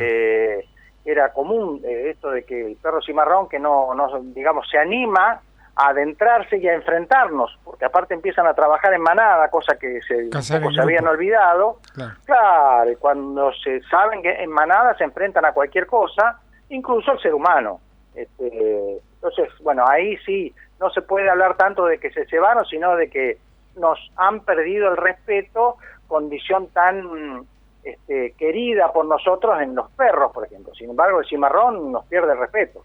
Eh, 0.00 0.66
era 1.04 1.32
común 1.32 1.82
eh, 1.84 2.10
esto 2.10 2.30
de 2.30 2.44
que 2.44 2.68
el 2.68 2.76
perro 2.76 3.02
cimarrón 3.02 3.48
que 3.48 3.58
no, 3.58 3.94
no, 3.94 4.20
digamos, 4.20 4.66
se 4.70 4.78
anima 4.78 5.42
a 5.74 5.88
adentrarse 5.88 6.56
y 6.58 6.68
a 6.68 6.74
enfrentarnos, 6.74 7.58
porque 7.64 7.84
aparte 7.84 8.14
empiezan 8.14 8.46
a 8.46 8.54
trabajar 8.54 8.94
en 8.94 9.02
manada, 9.02 9.48
cosa 9.50 9.76
que 9.76 10.00
se, 10.02 10.30
se 10.42 10.80
habían 10.80 11.06
olvidado. 11.06 11.78
Claro. 11.94 12.14
claro, 12.24 12.90
cuando 13.00 13.52
se 13.54 13.82
saben 13.82 14.22
que 14.22 14.30
en 14.30 14.50
manada 14.50 14.96
se 14.96 15.04
enfrentan 15.04 15.44
a 15.44 15.52
cualquier 15.52 15.86
cosa, 15.86 16.40
incluso 16.68 17.10
al 17.10 17.20
ser 17.20 17.34
humano. 17.34 17.80
Este, 18.14 19.00
entonces, 19.14 19.48
bueno, 19.62 19.84
ahí 19.86 20.16
sí 20.26 20.54
no 20.82 20.90
se 20.90 21.00
puede 21.00 21.30
hablar 21.30 21.56
tanto 21.56 21.86
de 21.86 21.98
que 21.98 22.10
se 22.10 22.26
llevaron, 22.26 22.66
sino 22.66 22.96
de 22.96 23.08
que 23.08 23.38
nos 23.76 23.98
han 24.16 24.40
perdido 24.40 24.90
el 24.90 24.96
respeto, 24.96 25.76
condición 26.08 26.66
tan 26.68 27.46
este, 27.84 28.34
querida 28.36 28.92
por 28.92 29.06
nosotros 29.06 29.62
en 29.62 29.76
los 29.76 29.88
perros, 29.92 30.32
por 30.32 30.44
ejemplo. 30.44 30.74
Sin 30.74 30.90
embargo, 30.90 31.20
el 31.20 31.26
cimarrón 31.26 31.92
nos 31.92 32.04
pierde 32.06 32.32
el 32.32 32.38
respeto. 32.38 32.84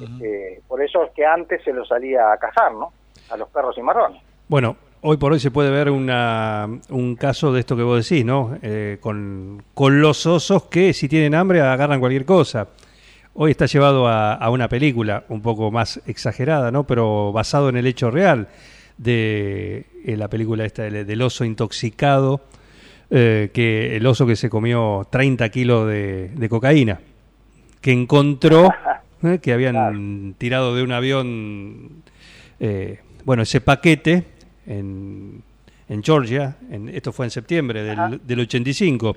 Este, 0.00 0.62
por 0.68 0.80
eso 0.80 1.02
es 1.02 1.10
que 1.12 1.26
antes 1.26 1.64
se 1.64 1.72
lo 1.72 1.84
salía 1.84 2.32
a 2.32 2.36
cazar, 2.36 2.72
¿no? 2.72 2.92
A 3.30 3.36
los 3.36 3.48
perros 3.48 3.74
cimarrones. 3.74 4.22
Bueno, 4.46 4.76
hoy 5.00 5.16
por 5.16 5.32
hoy 5.32 5.40
se 5.40 5.50
puede 5.50 5.70
ver 5.70 5.90
una, 5.90 6.68
un 6.90 7.16
caso 7.16 7.52
de 7.52 7.60
esto 7.60 7.76
que 7.76 7.82
vos 7.82 8.08
decís, 8.08 8.24
¿no? 8.24 8.56
Eh, 8.62 8.98
con, 9.00 9.64
con 9.74 10.00
los 10.00 10.26
osos 10.26 10.64
que 10.64 10.92
si 10.92 11.08
tienen 11.08 11.34
hambre 11.34 11.60
agarran 11.60 11.98
cualquier 11.98 12.24
cosa. 12.24 12.68
Hoy 13.38 13.50
está 13.50 13.66
llevado 13.66 14.08
a, 14.08 14.48
una 14.48 14.66
película 14.66 15.24
un 15.28 15.42
poco 15.42 15.70
más 15.70 16.00
exagerada, 16.06 16.70
¿no? 16.70 16.86
Pero 16.86 17.32
basado 17.32 17.68
en 17.68 17.76
el 17.76 17.86
hecho 17.86 18.10
real 18.10 18.48
de 18.96 19.84
la 20.06 20.28
película 20.28 20.64
esta 20.64 20.84
del, 20.84 21.20
oso 21.20 21.44
intoxicado, 21.44 22.40
eh, 23.10 23.50
que 23.52 23.94
el 23.94 24.06
oso 24.06 24.26
que 24.26 24.36
se 24.36 24.48
comió 24.48 25.06
30 25.10 25.50
kilos 25.50 25.86
de, 25.86 26.46
cocaína, 26.48 26.98
que 27.82 27.92
encontró 27.92 28.70
eh, 29.22 29.38
que 29.42 29.52
habían 29.52 30.34
tirado 30.38 30.74
de 30.74 30.82
un 30.82 30.92
avión, 30.92 32.04
eh, 32.58 33.00
bueno, 33.26 33.42
ese 33.42 33.60
paquete 33.60 34.24
en, 34.66 35.42
en 35.90 36.02
Georgia, 36.02 36.56
en, 36.70 36.88
esto 36.88 37.12
fue 37.12 37.26
en 37.26 37.30
septiembre 37.30 37.82
del, 37.82 38.18
del 38.26 38.40
85 38.40 39.14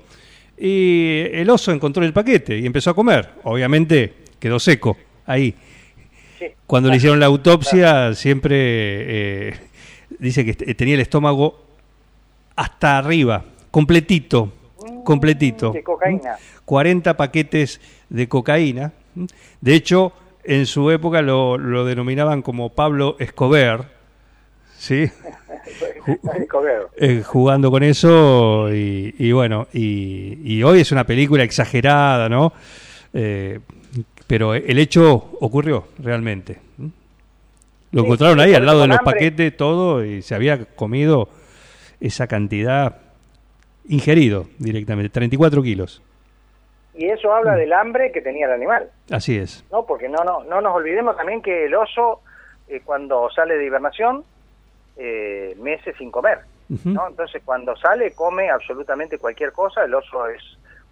y 0.60 1.22
el 1.32 1.48
oso 1.48 1.72
encontró 1.72 2.04
el 2.04 2.12
paquete 2.12 2.58
y 2.58 2.66
empezó 2.66 2.90
a 2.90 2.94
comer. 2.94 3.30
Obviamente 3.44 4.12
quedó 4.38 4.60
seco 4.60 4.96
ahí. 5.24 5.54
Cuando 6.66 6.90
le 6.90 6.96
hicieron 6.96 7.18
la 7.18 7.26
autopsia, 7.26 8.14
siempre 8.14 8.56
eh, 9.48 9.54
dice 10.18 10.44
que 10.44 10.74
tenía 10.74 10.94
el 10.94 11.00
estómago 11.00 11.58
hasta 12.56 12.98
arriba, 12.98 13.44
completito, 13.70 14.52
completito. 15.02 15.72
De 15.72 15.82
cocaína. 15.82 16.36
40 16.66 17.16
paquetes 17.16 17.80
de 18.10 18.28
cocaína. 18.28 18.92
De 19.60 19.74
hecho, 19.74 20.12
en 20.44 20.66
su 20.66 20.90
época 20.90 21.22
lo, 21.22 21.56
lo 21.56 21.86
denominaban 21.86 22.42
como 22.42 22.68
Pablo 22.68 23.16
Escobar, 23.18 23.90
¿sí? 24.76 25.10
Eh, 26.96 27.22
jugando 27.24 27.70
con 27.70 27.82
eso 27.82 28.68
y, 28.72 29.32
bueno, 29.32 29.66
y, 29.72 30.62
hoy 30.62 30.80
es 30.80 30.92
una 30.92 31.04
película 31.04 31.42
exagerada, 31.42 32.28
¿no? 32.28 32.52
Eh, 33.12 33.60
pero 34.26 34.54
el 34.54 34.78
hecho 34.78 35.30
ocurrió 35.40 35.88
realmente. 35.98 36.58
Lo 37.92 38.02
encontraron 38.02 38.38
ahí 38.38 38.54
al 38.54 38.64
lado 38.64 38.82
de 38.82 38.88
los 38.88 39.00
paquetes, 39.00 39.56
todo, 39.56 40.04
y 40.04 40.22
se 40.22 40.34
había 40.34 40.64
comido 40.64 41.28
esa 42.00 42.26
cantidad 42.28 42.98
ingerido 43.88 44.46
directamente, 44.58 45.10
34 45.10 45.62
kilos. 45.62 46.02
Y 46.94 47.06
eso 47.08 47.32
habla 47.32 47.52
mm. 47.52 47.56
del 47.56 47.72
hambre 47.72 48.12
que 48.12 48.20
tenía 48.20 48.46
el 48.46 48.52
animal. 48.52 48.90
Así 49.10 49.36
es. 49.36 49.64
No, 49.72 49.84
porque 49.84 50.08
no, 50.08 50.22
no, 50.24 50.44
no 50.44 50.60
nos 50.60 50.74
olvidemos 50.74 51.16
también 51.16 51.42
que 51.42 51.66
el 51.66 51.74
oso, 51.74 52.20
eh, 52.68 52.80
cuando 52.84 53.28
sale 53.30 53.56
de 53.56 53.66
hibernación, 53.66 54.24
eh, 54.96 55.56
meses 55.60 55.94
sin 55.98 56.10
comer. 56.10 56.40
¿no? 56.84 57.08
Entonces 57.08 57.42
cuando 57.44 57.76
sale 57.76 58.12
come 58.12 58.48
absolutamente 58.48 59.18
cualquier 59.18 59.52
cosa, 59.52 59.84
el 59.84 59.94
oso 59.94 60.28
es 60.28 60.40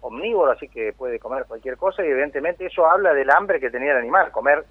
omnívoro, 0.01 0.51
así 0.51 0.67
que 0.67 0.93
puede 0.93 1.19
comer 1.19 1.45
cualquier 1.47 1.77
cosa 1.77 2.03
y 2.05 2.09
evidentemente 2.09 2.65
eso 2.65 2.85
habla 2.85 3.13
del 3.13 3.29
hambre 3.29 3.59
que 3.59 3.69
tenía 3.69 3.91
el 3.91 3.97
animal, 3.97 4.31
comer 4.31 4.65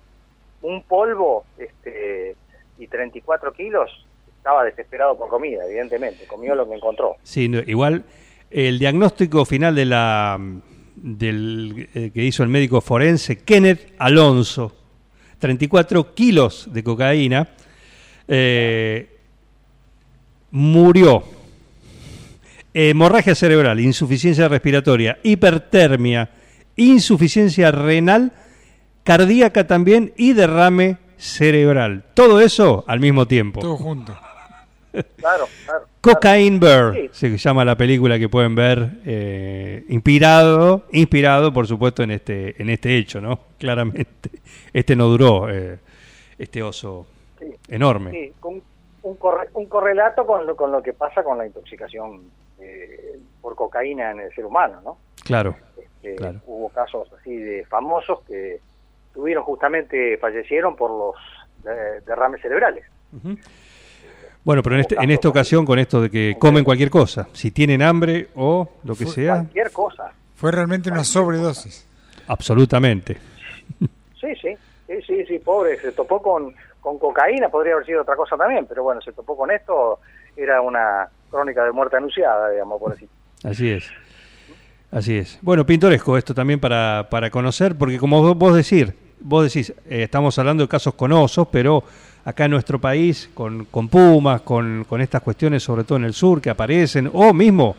un 0.62 0.82
polvo 0.82 1.44
este, 1.56 2.36
y 2.78 2.86
34 2.86 3.52
kilos, 3.52 4.06
estaba 4.36 4.64
desesperado 4.64 5.16
por 5.16 5.28
comida, 5.28 5.64
evidentemente, 5.66 6.26
comió 6.26 6.54
lo 6.54 6.68
que 6.68 6.74
encontró. 6.74 7.16
Sí, 7.22 7.50
igual 7.66 8.04
el 8.50 8.78
diagnóstico 8.78 9.44
final 9.44 9.74
de 9.74 9.84
la 9.84 10.38
del 10.96 11.88
eh, 11.94 12.10
que 12.12 12.22
hizo 12.22 12.42
el 12.42 12.48
médico 12.48 12.80
forense 12.80 13.44
Kenneth 13.44 13.94
Alonso, 13.98 14.72
34 15.38 16.14
kilos 16.14 16.72
de 16.72 16.82
cocaína, 16.82 17.48
Eh, 18.30 19.17
murió. 20.50 21.24
Hemorragia 22.74 23.34
cerebral, 23.34 23.80
insuficiencia 23.80 24.46
respiratoria, 24.48 25.18
hipertermia, 25.22 26.30
insuficiencia 26.76 27.70
renal, 27.72 28.32
cardíaca 29.04 29.66
también 29.66 30.12
y 30.16 30.32
derrame 30.32 30.98
cerebral. 31.16 32.04
Todo 32.14 32.40
eso 32.40 32.84
al 32.86 33.00
mismo 33.00 33.26
tiempo. 33.26 33.60
Todo 33.60 33.76
junto. 33.76 34.16
Claro, 35.16 35.48
claro. 35.64 35.86
Cocaine 36.00 36.58
Bear 36.58 36.94
Sí. 37.12 37.30
se 37.30 37.38
llama 37.38 37.64
la 37.64 37.76
película 37.76 38.18
que 38.18 38.28
pueden 38.28 38.54
ver, 38.54 39.00
eh, 39.04 39.84
inspirado, 39.88 40.86
inspirado 40.92 41.52
por 41.52 41.66
supuesto 41.66 42.02
en 42.02 42.12
este, 42.12 42.60
en 42.60 42.70
este 42.70 42.96
hecho, 42.96 43.20
¿no? 43.20 43.40
Claramente, 43.58 44.30
este 44.72 44.94
no 44.96 45.06
duró, 45.08 45.50
eh, 45.50 45.78
este 46.38 46.62
oso 46.62 47.06
Sí. 47.38 47.46
enorme. 47.68 48.10
Sí, 48.12 48.32
con 48.40 48.62
un, 49.08 49.16
corre- 49.16 49.48
un 49.54 49.66
correlato 49.66 50.26
con 50.26 50.46
lo, 50.46 50.54
con 50.56 50.70
lo 50.72 50.82
que 50.82 50.92
pasa 50.92 51.22
con 51.22 51.38
la 51.38 51.46
intoxicación 51.46 52.22
eh, 52.60 53.18
por 53.40 53.54
cocaína 53.54 54.10
en 54.12 54.20
el 54.20 54.34
ser 54.34 54.44
humano, 54.44 54.80
¿no? 54.84 54.98
Claro, 55.24 55.56
Este, 55.76 56.14
Claro. 56.16 56.40
Hubo 56.46 56.68
casos 56.70 57.10
así 57.18 57.36
de 57.36 57.64
famosos 57.66 58.20
que 58.26 58.60
tuvieron 59.12 59.44
justamente, 59.44 60.16
fallecieron 60.18 60.76
por 60.76 60.90
los 60.90 61.14
eh, 61.64 62.00
derrames 62.06 62.40
cerebrales. 62.40 62.84
Bueno, 64.44 64.62
pero 64.62 64.76
en, 64.76 64.80
este, 64.80 64.94
en 64.94 65.10
esta 65.10 65.28
ocasión 65.28 65.64
con 65.66 65.78
esto 65.78 66.00
de 66.00 66.10
que 66.10 66.36
comen 66.38 66.64
cualquier 66.64 66.90
cosa, 66.90 67.28
si 67.32 67.50
tienen 67.50 67.82
hambre 67.82 68.28
o 68.36 68.68
lo 68.84 68.94
que 68.94 69.06
sea, 69.06 69.34
Cualquier 69.34 69.70
cosa. 69.72 70.12
Fue 70.36 70.52
realmente 70.52 70.90
una 70.90 71.04
sobredosis. 71.04 71.86
absolutamente. 72.28 73.16
Sí, 74.20 74.34
sí, 74.40 74.56
sí, 74.86 75.02
sí, 75.06 75.24
sí, 75.26 75.38
pobre, 75.40 75.78
se 75.80 75.92
topó 75.92 76.22
con, 76.22 76.54
con 76.88 76.98
cocaína, 76.98 77.48
podría 77.48 77.74
haber 77.74 77.84
sido 77.84 78.02
otra 78.02 78.16
cosa 78.16 78.36
también, 78.36 78.64
pero 78.66 78.82
bueno, 78.82 79.00
se 79.02 79.12
topó 79.12 79.36
con 79.36 79.50
esto, 79.50 79.98
era 80.36 80.62
una 80.62 81.08
crónica 81.30 81.64
de 81.64 81.72
muerte 81.72 81.96
anunciada, 81.96 82.50
digamos, 82.50 82.80
por 82.80 82.92
así. 82.92 83.06
Así 83.44 83.70
es. 83.70 83.90
Así 84.90 85.18
es. 85.18 85.38
Bueno, 85.42 85.66
pintoresco 85.66 86.16
esto 86.16 86.34
también 86.34 86.60
para, 86.60 87.08
para 87.10 87.30
conocer, 87.30 87.76
porque 87.76 87.98
como 87.98 88.34
vos, 88.34 88.56
decir, 88.56 88.94
vos 89.20 89.44
decís, 89.44 89.70
eh, 89.86 90.04
estamos 90.04 90.38
hablando 90.38 90.64
de 90.64 90.68
casos 90.68 90.94
con 90.94 91.12
osos, 91.12 91.48
pero 91.52 91.84
acá 92.24 92.46
en 92.46 92.52
nuestro 92.52 92.78
país, 92.78 93.30
con, 93.34 93.66
con 93.66 93.88
pumas, 93.88 94.40
con, 94.40 94.84
con 94.88 95.02
estas 95.02 95.20
cuestiones, 95.20 95.62
sobre 95.62 95.84
todo 95.84 95.98
en 95.98 96.04
el 96.04 96.14
sur, 96.14 96.40
que 96.40 96.48
aparecen, 96.48 97.10
o 97.12 97.34
mismo 97.34 97.76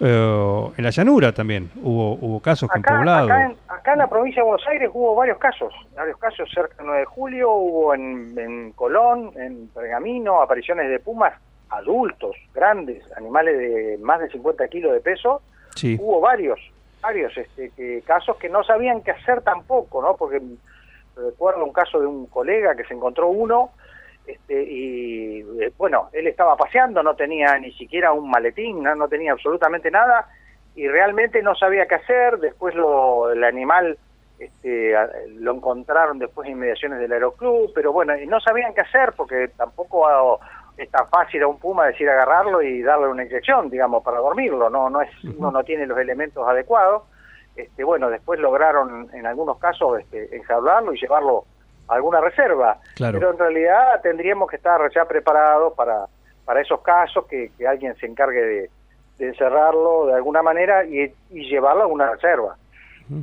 eh, 0.00 0.70
en 0.76 0.84
la 0.84 0.90
llanura 0.90 1.32
también, 1.32 1.70
hubo, 1.82 2.14
hubo 2.14 2.40
casos 2.40 2.68
Acá, 2.72 2.96
poblado. 2.98 3.26
acá, 3.26 3.44
en, 3.46 3.56
acá 3.68 3.92
en 3.94 3.98
la 3.98 4.08
provincia 4.08 4.42
de 4.42 4.48
Buenos 4.48 4.66
Aires 4.68 4.90
hubo 4.92 5.14
varios 5.14 5.38
casos, 5.38 5.72
varios 5.94 6.18
casos 6.18 6.48
cerca 6.52 6.76
del 6.76 6.86
9 6.86 7.00
de 7.00 7.06
julio, 7.06 7.52
hubo 7.52 7.94
en, 7.94 8.38
en 8.38 8.72
Colón, 8.72 9.32
en 9.36 9.68
Pergamino, 9.68 10.42
apariciones 10.42 10.88
de 10.90 10.98
pumas 11.00 11.32
adultos, 11.70 12.36
grandes, 12.54 13.02
animales 13.16 13.58
de 13.58 13.98
más 14.00 14.20
de 14.20 14.28
50 14.30 14.68
kilos 14.68 14.92
de 14.92 15.00
peso, 15.00 15.42
Sí, 15.74 15.96
hubo 16.00 16.20
varios, 16.20 16.58
varios 17.02 17.36
este, 17.36 17.70
que- 17.76 18.02
casos 18.06 18.36
que 18.36 18.48
no 18.48 18.64
sabían 18.64 19.02
qué 19.02 19.10
hacer 19.10 19.42
tampoco, 19.42 20.00
¿no? 20.00 20.16
Porque 20.16 20.40
recuerdo 21.16 21.64
un 21.64 21.72
caso 21.72 22.00
de 22.00 22.06
un 22.06 22.26
colega 22.26 22.74
que 22.76 22.84
se 22.84 22.94
encontró 22.94 23.28
uno, 23.28 23.70
este, 24.26 24.62
y 24.62 25.40
eh, 25.60 25.72
bueno, 25.78 26.08
él 26.12 26.26
estaba 26.26 26.56
paseando, 26.56 27.02
no 27.02 27.14
tenía 27.14 27.58
ni 27.58 27.72
siquiera 27.72 28.12
un 28.12 28.30
maletín, 28.30 28.82
no, 28.82 28.94
no 28.94 29.08
tenía 29.08 29.32
absolutamente 29.32 29.90
nada, 29.90 30.28
y 30.74 30.88
realmente 30.88 31.42
no 31.42 31.54
sabía 31.54 31.86
qué 31.86 31.96
hacer, 31.96 32.38
después 32.38 32.74
lo, 32.74 33.30
el 33.30 33.42
animal 33.44 33.98
este, 34.38 34.94
lo 35.36 35.54
encontraron 35.54 36.18
después 36.18 36.46
en 36.46 36.54
inmediaciones 36.54 36.98
del 36.98 37.12
aeroclub, 37.12 37.72
pero 37.74 37.92
bueno, 37.92 38.16
y 38.18 38.26
no 38.26 38.40
sabían 38.40 38.74
qué 38.74 38.82
hacer 38.82 39.14
porque 39.16 39.48
tampoco 39.56 40.06
ah, 40.06 40.38
es 40.76 40.90
tan 40.90 41.08
fácil 41.08 41.42
a 41.42 41.46
un 41.46 41.58
puma 41.58 41.86
decir 41.86 42.08
agarrarlo 42.08 42.60
y 42.60 42.82
darle 42.82 43.08
una 43.08 43.24
inyección, 43.24 43.70
digamos, 43.70 44.02
para 44.04 44.18
dormirlo, 44.18 44.68
no 44.68 44.90
no 44.90 45.00
es 45.00 45.10
uno 45.24 45.50
no 45.50 45.64
tiene 45.64 45.86
los 45.86 45.98
elementos 45.98 46.46
adecuados. 46.46 47.04
Este, 47.54 47.84
bueno, 47.84 48.10
después 48.10 48.38
lograron 48.38 49.08
en 49.14 49.24
algunos 49.24 49.58
casos 49.58 50.00
este, 50.00 50.36
enjaularlo 50.36 50.92
y 50.92 51.00
llevarlo 51.00 51.46
alguna 51.88 52.20
reserva, 52.20 52.78
Claro. 52.94 53.18
pero 53.18 53.30
en 53.32 53.38
realidad 53.38 54.00
tendríamos 54.02 54.48
que 54.50 54.56
estar 54.56 54.80
ya 54.94 55.04
preparados 55.04 55.72
para 55.74 56.06
para 56.44 56.60
esos 56.60 56.80
casos 56.80 57.26
que, 57.26 57.50
que 57.58 57.66
alguien 57.66 57.96
se 57.96 58.06
encargue 58.06 58.40
de, 58.40 58.70
de 59.18 59.28
encerrarlo 59.28 60.06
de 60.06 60.14
alguna 60.14 60.42
manera 60.42 60.84
y, 60.84 61.12
y 61.30 61.48
llevarlo 61.48 61.82
a 61.82 61.86
una 61.88 62.10
reserva. 62.12 62.56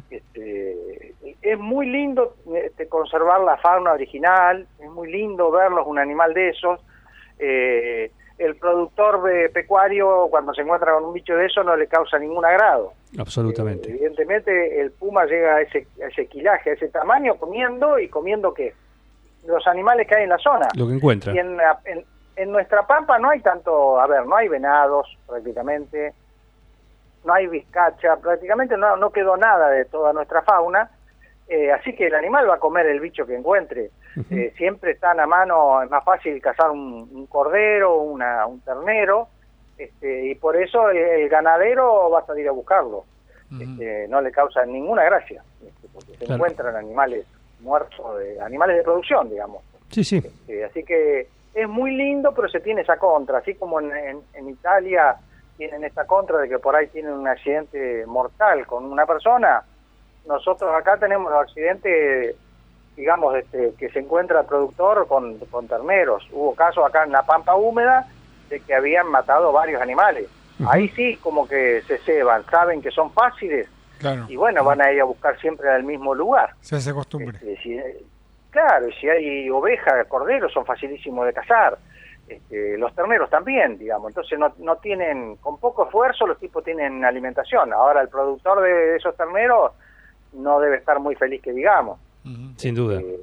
Este, 0.10 1.14
es 1.42 1.60
muy 1.60 1.86
lindo 1.88 2.36
este, 2.56 2.88
conservar 2.88 3.42
la 3.42 3.58
fauna 3.58 3.94
original, 3.94 4.68
es 4.80 4.90
muy 4.90 5.12
lindo 5.12 5.52
verlos, 5.52 5.86
un 5.88 6.00
animal 6.00 6.34
de 6.34 6.50
esos. 6.50 6.80
Eh, 7.40 8.12
el 8.38 8.56
productor 8.56 9.24
de 9.24 9.50
pecuario, 9.50 10.28
cuando 10.30 10.54
se 10.54 10.62
encuentra 10.62 10.94
con 10.94 11.06
un 11.06 11.14
bicho 11.14 11.36
de 11.36 11.46
eso, 11.46 11.64
no 11.64 11.76
le 11.76 11.88
causa 11.88 12.18
ningún 12.20 12.46
agrado. 12.46 12.94
Absolutamente. 13.20 13.90
Eh, 13.90 13.96
evidentemente, 13.96 14.82
el 14.82 14.92
puma 14.92 15.26
llega 15.26 15.56
a 15.56 15.62
ese, 15.62 15.88
a 16.04 16.08
ese 16.08 16.28
quilaje, 16.28 16.72
a 16.72 16.74
ese 16.74 16.90
tamaño, 16.90 17.36
comiendo 17.36 18.00
y 18.00 18.08
comiendo 18.10 18.54
qué? 18.54 18.74
Los 19.46 19.66
animales 19.68 20.08
que 20.08 20.16
hay 20.16 20.24
en 20.24 20.30
la 20.30 20.38
zona. 20.38 20.68
Lo 20.78 20.88
que 20.88 20.94
encuentra. 20.94 21.34
Y 21.34 21.38
en, 21.40 21.58
la- 21.58 21.80
en, 21.86 22.04
en 22.36 22.52
nuestra 22.52 22.88
pampa 22.88 23.20
no 23.20 23.30
hay 23.30 23.42
tanto, 23.42 24.00
a 24.00 24.08
ver, 24.08 24.26
no 24.26 24.36
hay 24.36 24.48
venados 24.48 25.08
prácticamente, 25.28 26.14
no 27.26 27.34
hay 27.34 27.48
vizcacha, 27.48 28.18
prácticamente 28.18 28.76
no, 28.78 28.98
no 28.98 29.12
quedó 29.12 29.38
nada 29.38 29.70
de 29.70 29.86
toda 29.86 30.14
nuestra 30.14 30.42
fauna, 30.42 30.90
eh, 31.48 31.72
así 31.72 31.94
que 31.96 32.08
el 32.08 32.16
animal 32.16 32.50
va 32.50 32.56
a 32.56 32.60
comer 32.60 32.86
el 32.88 33.00
bicho 33.00 33.26
que 33.26 33.36
encuentre. 33.36 33.92
Eh, 34.30 34.54
siempre 34.58 34.92
están 34.92 35.20
a 35.20 35.26
mano, 35.28 35.82
es 35.84 35.90
más 35.90 36.04
fácil 36.04 36.42
cazar 36.42 36.72
un, 36.72 37.10
un 37.12 37.26
cordero, 37.28 37.98
una, 37.98 38.46
un 38.46 38.62
ternero, 38.62 39.28
este, 39.78 40.26
y 40.28 40.36
por 40.36 40.56
eso 40.56 40.90
el, 40.90 40.98
el 40.98 41.30
ganadero 41.30 42.10
va 42.10 42.20
a 42.20 42.26
salir 42.26 42.48
a 42.48 42.52
buscarlo. 42.52 43.06
Este, 43.60 44.08
no 44.08 44.20
le 44.20 44.32
causa 44.32 44.66
ninguna 44.66 45.04
gracia, 45.04 45.44
este, 45.64 45.88
porque 45.94 46.18
se 46.18 46.34
encuentran 46.34 46.76
animales 46.76 47.26
muertos, 47.60 48.18
de, 48.18 48.42
animales 48.42 48.78
de 48.78 48.84
producción, 48.84 49.30
digamos. 49.30 49.62
Sí, 49.92 50.04
sí. 50.04 50.22
Eh, 50.48 50.64
así 50.64 50.84
que 50.84 51.28
es 51.54 51.70
muy 51.70 51.96
lindo, 51.96 52.34
pero 52.34 52.50
se 52.50 52.60
tiene 52.62 52.82
esa 52.82 52.98
contra, 52.98 53.38
así 53.38 53.54
como 53.54 53.80
en, 53.80 53.96
en- 53.96 54.22
en 54.34 54.50
Italia 54.50 55.18
tienen 55.56 55.84
esta 55.84 56.08
contra 56.08 56.40
de 56.40 56.50
que 56.50 56.58
por 56.58 56.76
ahí 56.76 56.88
tienen 56.88 57.14
un 57.14 57.28
accidente 57.28 58.04
mortal 58.08 58.66
con 58.66 58.86
una 58.86 59.06
persona, 59.06 59.62
nosotros 60.26 60.74
acá 60.74 60.98
tenemos 60.98 61.32
los 61.32 61.42
accidentes, 61.42 62.36
digamos, 62.96 63.36
este, 63.36 63.74
que 63.78 63.90
se 63.90 64.00
encuentra 64.00 64.40
el 64.40 64.46
productor 64.48 65.08
con, 65.08 65.38
con 65.52 65.68
terneros. 65.68 66.28
Hubo 66.32 66.56
casos 66.56 66.84
acá 66.88 67.04
en 67.04 67.12
la 67.12 67.22
Pampa 67.24 67.56
Húmeda 67.56 68.08
de 68.50 68.60
que 68.60 68.74
habían 68.74 69.08
matado 69.10 69.52
varios 69.52 69.82
animales. 69.82 70.28
Ahí 70.68 70.88
sí 70.90 71.18
como 71.18 71.48
que 71.48 71.82
se 71.88 71.98
ceban, 72.00 72.46
saben 72.50 72.82
que 72.82 72.92
son 72.92 73.12
fáciles 73.12 73.68
Claro. 74.00 74.26
y 74.30 74.36
bueno, 74.36 74.64
van 74.64 74.82
a 74.82 74.92
ir 74.92 75.02
a 75.02 75.06
buscar 75.06 75.40
siempre 75.40 75.70
al 75.70 75.84
mismo 75.84 76.14
lugar. 76.14 76.52
Se 76.62 76.76
hace 76.76 76.94
costumbre. 76.94 77.38
Este, 77.42 77.58
si- 77.64 77.82
claro, 78.52 78.88
y 78.88 78.94
si 78.94 79.10
hay 79.10 79.50
ovejas, 79.50 80.06
corderos, 80.08 80.52
son 80.54 80.66
facilísimos 80.66 81.26
de 81.26 81.34
cazar. 81.34 81.78
Este, 82.28 82.78
los 82.78 82.94
terneros 82.96 83.30
también, 83.30 83.78
digamos. 83.78 84.10
Entonces 84.12 84.38
no, 84.40 84.54
no 84.60 84.78
tienen, 84.78 85.36
con 85.38 85.60
poco 85.60 85.86
esfuerzo 85.86 86.26
los 86.28 86.40
tipos 86.40 86.64
tienen 86.64 87.04
alimentación. 87.04 87.74
Ahora 87.74 88.02
el 88.02 88.10
productor 88.10 88.62
de 88.62 88.96
esos 88.96 89.16
terneros 89.18 89.72
no 90.34 90.60
debe 90.60 90.78
estar 90.78 91.00
muy 91.00 91.16
feliz 91.16 91.42
que 91.42 91.52
digamos. 91.52 92.00
Sin 92.58 92.76
duda. 92.76 93.02
Eh, 93.02 93.20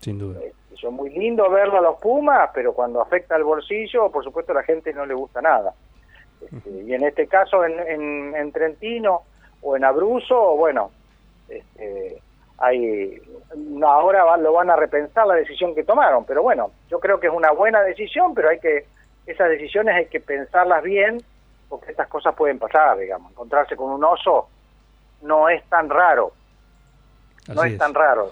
Sin 0.00 0.18
duda. 0.18 0.40
son 0.80 0.94
muy 0.94 1.10
lindo 1.10 1.48
verlo 1.50 1.78
a 1.78 1.82
los 1.82 1.98
pumas, 2.00 2.50
pero 2.54 2.72
cuando 2.72 3.00
afecta 3.02 3.34
al 3.34 3.44
bolsillo, 3.44 4.10
por 4.10 4.24
supuesto 4.24 4.52
a 4.52 4.56
la 4.56 4.62
gente 4.62 4.92
no 4.94 5.04
le 5.04 5.12
gusta 5.14 5.40
nada. 5.42 5.74
Este, 6.40 6.70
y 6.70 6.94
en 6.94 7.04
este 7.04 7.26
caso 7.26 7.64
en, 7.66 7.78
en, 7.80 8.34
en 8.34 8.50
Trentino 8.52 9.22
o 9.60 9.76
en 9.76 9.84
Abruzzo, 9.84 10.56
bueno, 10.56 10.90
este, 11.48 12.22
hay 12.56 13.20
ahora 13.84 14.24
va- 14.24 14.36
lo 14.38 14.52
van 14.54 14.70
a 14.70 14.76
repensar 14.76 15.26
la 15.26 15.34
decisión 15.34 15.74
que 15.74 15.84
tomaron, 15.84 16.24
pero 16.24 16.42
bueno, 16.42 16.70
yo 16.88 16.98
creo 16.98 17.20
que 17.20 17.26
es 17.26 17.32
una 17.32 17.50
buena 17.52 17.82
decisión, 17.82 18.32
pero 18.34 18.48
hay 18.48 18.58
que 18.58 18.86
esas 19.26 19.50
decisiones 19.50 19.94
hay 19.96 20.06
que 20.06 20.20
pensarlas 20.20 20.82
bien, 20.82 21.18
porque 21.68 21.90
estas 21.90 22.08
cosas 22.08 22.34
pueden 22.34 22.58
pasar, 22.58 22.96
digamos, 22.98 23.30
encontrarse 23.32 23.76
con 23.76 23.90
un 23.92 24.02
oso 24.02 24.48
no 25.22 25.48
es 25.50 25.62
tan 25.64 25.90
raro, 25.90 26.32
no 27.54 27.62
es, 27.64 27.72
es. 27.72 27.78
tan 27.78 27.92
raro. 27.92 28.30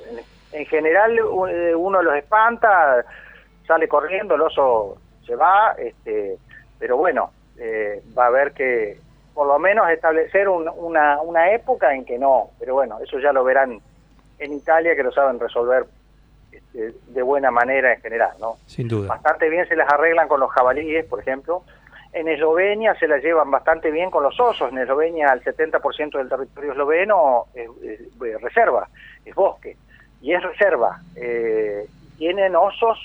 En, 0.52 0.60
en 0.60 0.66
general 0.66 1.18
eh, 1.50 1.74
uno 1.74 2.02
los 2.02 2.14
espanta, 2.16 3.04
sale 3.66 3.88
corriendo, 3.88 4.34
el 4.34 4.40
oso 4.42 4.96
se 5.26 5.34
va, 5.36 5.74
este, 5.78 6.36
pero 6.78 6.96
bueno, 6.96 7.30
eh, 7.58 8.02
va 8.16 8.24
a 8.24 8.28
haber 8.28 8.52
que 8.52 8.98
por 9.34 9.46
lo 9.46 9.58
menos 9.58 9.88
establecer 9.90 10.48
un- 10.48 10.68
una, 10.76 11.20
una 11.20 11.52
época 11.52 11.94
en 11.94 12.04
que 12.04 12.18
no, 12.18 12.50
pero 12.58 12.74
bueno, 12.74 12.98
eso 13.00 13.18
ya 13.20 13.32
lo 13.32 13.44
verán 13.44 13.78
en 14.38 14.52
Italia 14.52 14.96
que 14.96 15.02
lo 15.02 15.12
saben 15.12 15.38
resolver 15.38 15.84
este, 16.50 16.92
de 17.08 17.22
buena 17.22 17.50
manera 17.50 17.92
en 17.92 18.00
general, 18.00 18.30
¿no? 18.40 18.56
Sin 18.66 18.88
duda. 18.88 19.08
Bastante 19.08 19.48
bien 19.48 19.66
se 19.68 19.76
las 19.76 19.92
arreglan 19.92 20.28
con 20.28 20.40
los 20.40 20.50
jabalíes, 20.50 21.04
por 21.06 21.20
ejemplo. 21.20 21.62
En 22.12 22.26
Eslovenia 22.26 22.94
se 22.94 23.06
las 23.06 23.22
llevan 23.22 23.50
bastante 23.50 23.90
bien 23.90 24.10
con 24.10 24.22
los 24.22 24.38
osos. 24.40 24.72
En 24.72 24.78
Eslovenia 24.78 25.30
el 25.32 25.42
70% 25.44 26.18
del 26.18 26.28
territorio 26.28 26.72
esloveno 26.72 27.44
es, 27.54 27.68
es- 27.82 28.00
es 28.22 28.40
reserva, 28.40 28.88
es 29.24 29.34
bosque. 29.34 29.76
Y 30.20 30.32
es 30.32 30.42
reserva. 30.42 31.00
Eh, 31.16 31.86
tienen 32.16 32.56
osos 32.56 32.98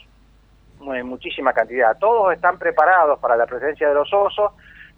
en 0.81 1.07
muchísima 1.07 1.53
cantidad. 1.53 1.97
Todos 1.97 2.33
están 2.33 2.57
preparados 2.57 3.19
para 3.19 3.35
la 3.35 3.45
presencia 3.45 3.87
de 3.87 3.95
los 3.95 4.11
osos, 4.13 4.51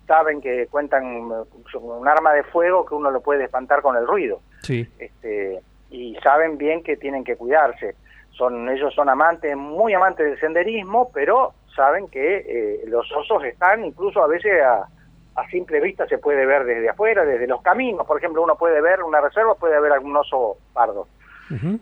saben 0.08 0.42
que 0.42 0.68
cuentan 0.68 1.28
con 1.72 1.84
un 1.84 2.08
arma 2.08 2.34
de 2.34 2.44
fuego 2.44 2.86
que 2.86 2.96
uno 2.96 3.12
lo 3.12 3.22
puede 3.22 3.44
espantar 3.44 3.82
con 3.82 3.96
el 3.96 4.08
ruido. 4.08 4.40
Sí. 4.62 4.88
Este, 4.98 5.62
y 5.92 6.16
saben 6.24 6.58
bien 6.58 6.84
que 6.84 6.98
tienen 6.98 7.24
que 7.24 7.36
cuidarse. 7.36 7.96
Son, 8.32 8.68
ellos 8.70 8.94
son 8.94 9.10
amantes, 9.10 9.56
muy 9.56 9.94
amantes 9.94 10.26
del 10.26 10.40
senderismo, 10.40 11.12
pero 11.14 11.54
saben 11.76 12.08
que 12.08 12.38
eh, 12.38 12.84
los 12.88 13.10
osos 13.12 13.44
están 13.44 13.86
incluso 13.86 14.22
a 14.24 14.28
veces 14.28 14.62
a, 14.62 14.88
a 15.36 15.48
simple 15.50 15.82
vista 15.82 16.08
se 16.08 16.18
puede 16.18 16.46
ver 16.46 16.66
desde 16.66 16.90
afuera, 16.90 17.26
desde 17.26 17.48
los 17.48 17.62
caminos, 17.62 18.08
por 18.08 18.18
ejemplo, 18.18 18.42
uno 18.42 18.56
puede 18.56 18.82
ver 18.82 19.04
una 19.04 19.22
reserva, 19.22 19.56
puede 19.56 19.76
haber 19.76 19.92
algún 19.92 20.16
oso 20.16 20.58
pardo. 20.74 21.08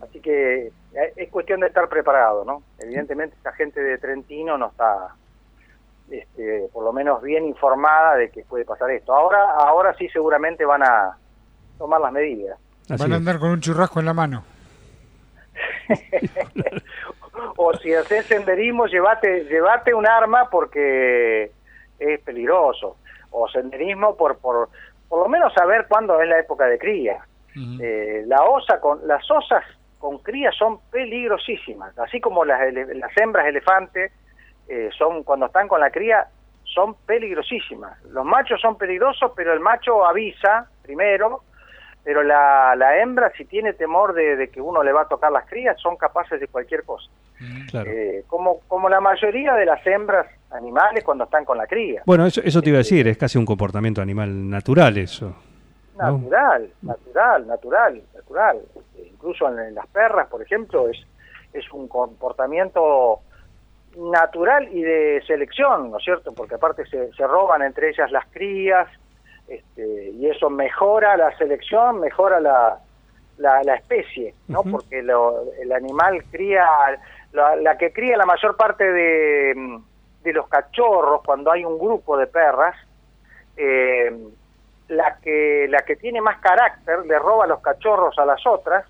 Así 0.02 0.20
que 0.20 0.66
eh, 0.66 1.12
es 1.16 1.30
cuestión 1.30 1.60
de 1.60 1.68
estar 1.68 1.88
preparado, 1.88 2.44
¿no? 2.44 2.62
Evidentemente 2.78 3.34
esta 3.36 3.52
gente 3.52 3.80
de 3.82 3.96
Trentino 3.98 4.58
no 4.58 4.66
está, 4.68 5.14
este, 6.10 6.68
por 6.72 6.84
lo 6.84 6.92
menos 6.92 7.22
bien 7.22 7.46
informada 7.46 8.16
de 8.16 8.30
que 8.30 8.44
puede 8.44 8.64
pasar 8.64 8.90
esto. 8.90 9.14
Ahora, 9.14 9.52
ahora 9.58 9.94
sí 9.94 10.08
seguramente 10.10 10.64
van 10.66 10.82
a 10.82 11.16
tomar 11.78 12.00
las 12.00 12.12
medidas. 12.12 12.58
Así 12.90 13.02
Van 13.02 13.12
a 13.12 13.14
es. 13.14 13.18
andar 13.20 13.38
con 13.38 13.50
un 13.50 13.60
churrasco 13.60 14.00
en 14.00 14.06
la 14.06 14.12
mano. 14.12 14.44
o 17.56 17.72
si 17.78 17.94
haces 17.94 18.26
senderismo, 18.26 18.86
llevate, 18.86 19.44
llevate 19.44 19.94
un 19.94 20.06
arma 20.06 20.48
porque 20.50 21.50
es 21.98 22.20
peligroso. 22.20 22.96
O 23.30 23.48
senderismo 23.48 24.16
por, 24.16 24.38
por, 24.38 24.68
por 25.08 25.20
lo 25.22 25.28
menos 25.28 25.52
saber 25.54 25.86
cuándo 25.88 26.20
es 26.20 26.28
la 26.28 26.38
época 26.38 26.66
de 26.66 26.78
cría. 26.78 27.24
Eh, 27.80 28.24
la 28.26 28.42
osa 28.44 28.80
con, 28.80 29.06
las 29.06 29.28
osas 29.30 29.64
con 29.98 30.18
cría 30.18 30.50
son 30.52 30.80
peligrosísimas, 30.90 31.96
así 31.98 32.20
como 32.20 32.44
las, 32.44 32.60
las 32.72 33.16
hembras 33.16 33.46
elefantes 33.46 34.12
eh, 34.68 34.90
son 34.96 35.22
cuando 35.22 35.46
están 35.46 35.68
con 35.68 35.80
la 35.80 35.90
cría 35.90 36.26
son 36.64 36.94
peligrosísimas. 37.06 38.02
Los 38.04 38.24
machos 38.24 38.60
son 38.60 38.76
peligrosos, 38.76 39.32
pero 39.36 39.52
el 39.52 39.60
macho 39.60 40.04
avisa 40.04 40.68
primero, 40.82 41.42
pero 42.02 42.22
la, 42.22 42.74
la 42.76 42.98
hembra 42.98 43.30
si 43.36 43.44
tiene 43.44 43.72
temor 43.72 44.14
de, 44.14 44.36
de 44.36 44.48
que 44.48 44.60
uno 44.60 44.82
le 44.82 44.92
va 44.92 45.02
a 45.02 45.08
tocar 45.08 45.30
las 45.30 45.48
crías 45.48 45.80
son 45.80 45.96
capaces 45.96 46.40
de 46.40 46.48
cualquier 46.48 46.84
cosa. 46.84 47.08
Claro. 47.70 47.90
Eh, 47.90 48.24
como, 48.26 48.60
como 48.68 48.88
la 48.88 49.00
mayoría 49.00 49.54
de 49.54 49.66
las 49.66 49.84
hembras 49.86 50.26
animales 50.50 51.02
cuando 51.04 51.24
están 51.24 51.44
con 51.44 51.58
la 51.58 51.66
cría. 51.66 52.02
Bueno, 52.06 52.26
eso, 52.26 52.40
eso 52.42 52.62
te 52.62 52.70
iba 52.70 52.76
a 52.76 52.78
decir, 52.78 53.06
es 53.08 53.16
casi 53.16 53.38
un 53.38 53.46
comportamiento 53.46 54.00
animal 54.00 54.48
natural 54.48 54.96
eso. 54.98 55.34
¿No? 55.96 56.18
Natural, 56.18 56.70
natural, 56.82 57.46
natural, 57.46 58.02
natural. 58.14 58.60
Incluso 59.04 59.48
en, 59.48 59.58
en 59.58 59.74
las 59.74 59.86
perras, 59.88 60.28
por 60.28 60.42
ejemplo, 60.42 60.88
es, 60.88 60.98
es 61.52 61.70
un 61.72 61.88
comportamiento 61.88 63.20
natural 63.96 64.68
y 64.72 64.82
de 64.82 65.22
selección, 65.26 65.90
¿no 65.90 65.98
es 65.98 66.04
cierto? 66.04 66.32
Porque 66.32 66.56
aparte 66.56 66.84
se, 66.86 67.12
se 67.12 67.26
roban 67.26 67.62
entre 67.62 67.90
ellas 67.90 68.10
las 68.10 68.26
crías 68.30 68.88
este, 69.46 70.10
y 70.10 70.26
eso 70.28 70.50
mejora 70.50 71.16
la 71.16 71.36
selección, 71.38 72.00
mejora 72.00 72.40
la, 72.40 72.78
la, 73.38 73.62
la 73.62 73.74
especie, 73.76 74.34
¿no? 74.48 74.62
Porque 74.72 75.02
lo- 75.02 75.44
el 75.60 75.70
animal 75.72 76.24
cría, 76.30 76.66
la, 77.32 77.54
la 77.56 77.76
que 77.78 77.92
cría 77.92 78.16
la 78.16 78.26
mayor 78.26 78.56
parte 78.56 78.84
de, 78.90 79.78
de 80.22 80.32
los 80.32 80.48
cachorros 80.48 81.20
cuando 81.24 81.52
hay 81.52 81.64
un 81.64 81.78
grupo 81.78 82.16
de 82.16 82.26
perras, 82.26 82.74
eh, 83.56 84.10
la 84.88 85.16
que 85.22 85.66
la 85.68 85.78
que 85.82 85.96
tiene 85.96 86.20
más 86.20 86.38
carácter 86.40 87.06
le 87.06 87.18
roba 87.18 87.46
los 87.46 87.60
cachorros 87.60 88.18
a 88.18 88.26
las 88.26 88.46
otras 88.46 88.86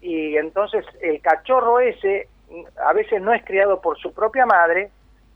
y 0.00 0.36
entonces 0.36 0.84
el 1.00 1.20
cachorro 1.20 1.80
ese 1.80 2.28
mm, 2.48 2.62
a 2.86 2.92
veces 2.92 3.20
no 3.20 3.32
es 3.32 3.44
criado 3.44 3.80
por 3.80 3.98
su 3.98 4.12
propia 4.12 4.46
madre 4.46 4.90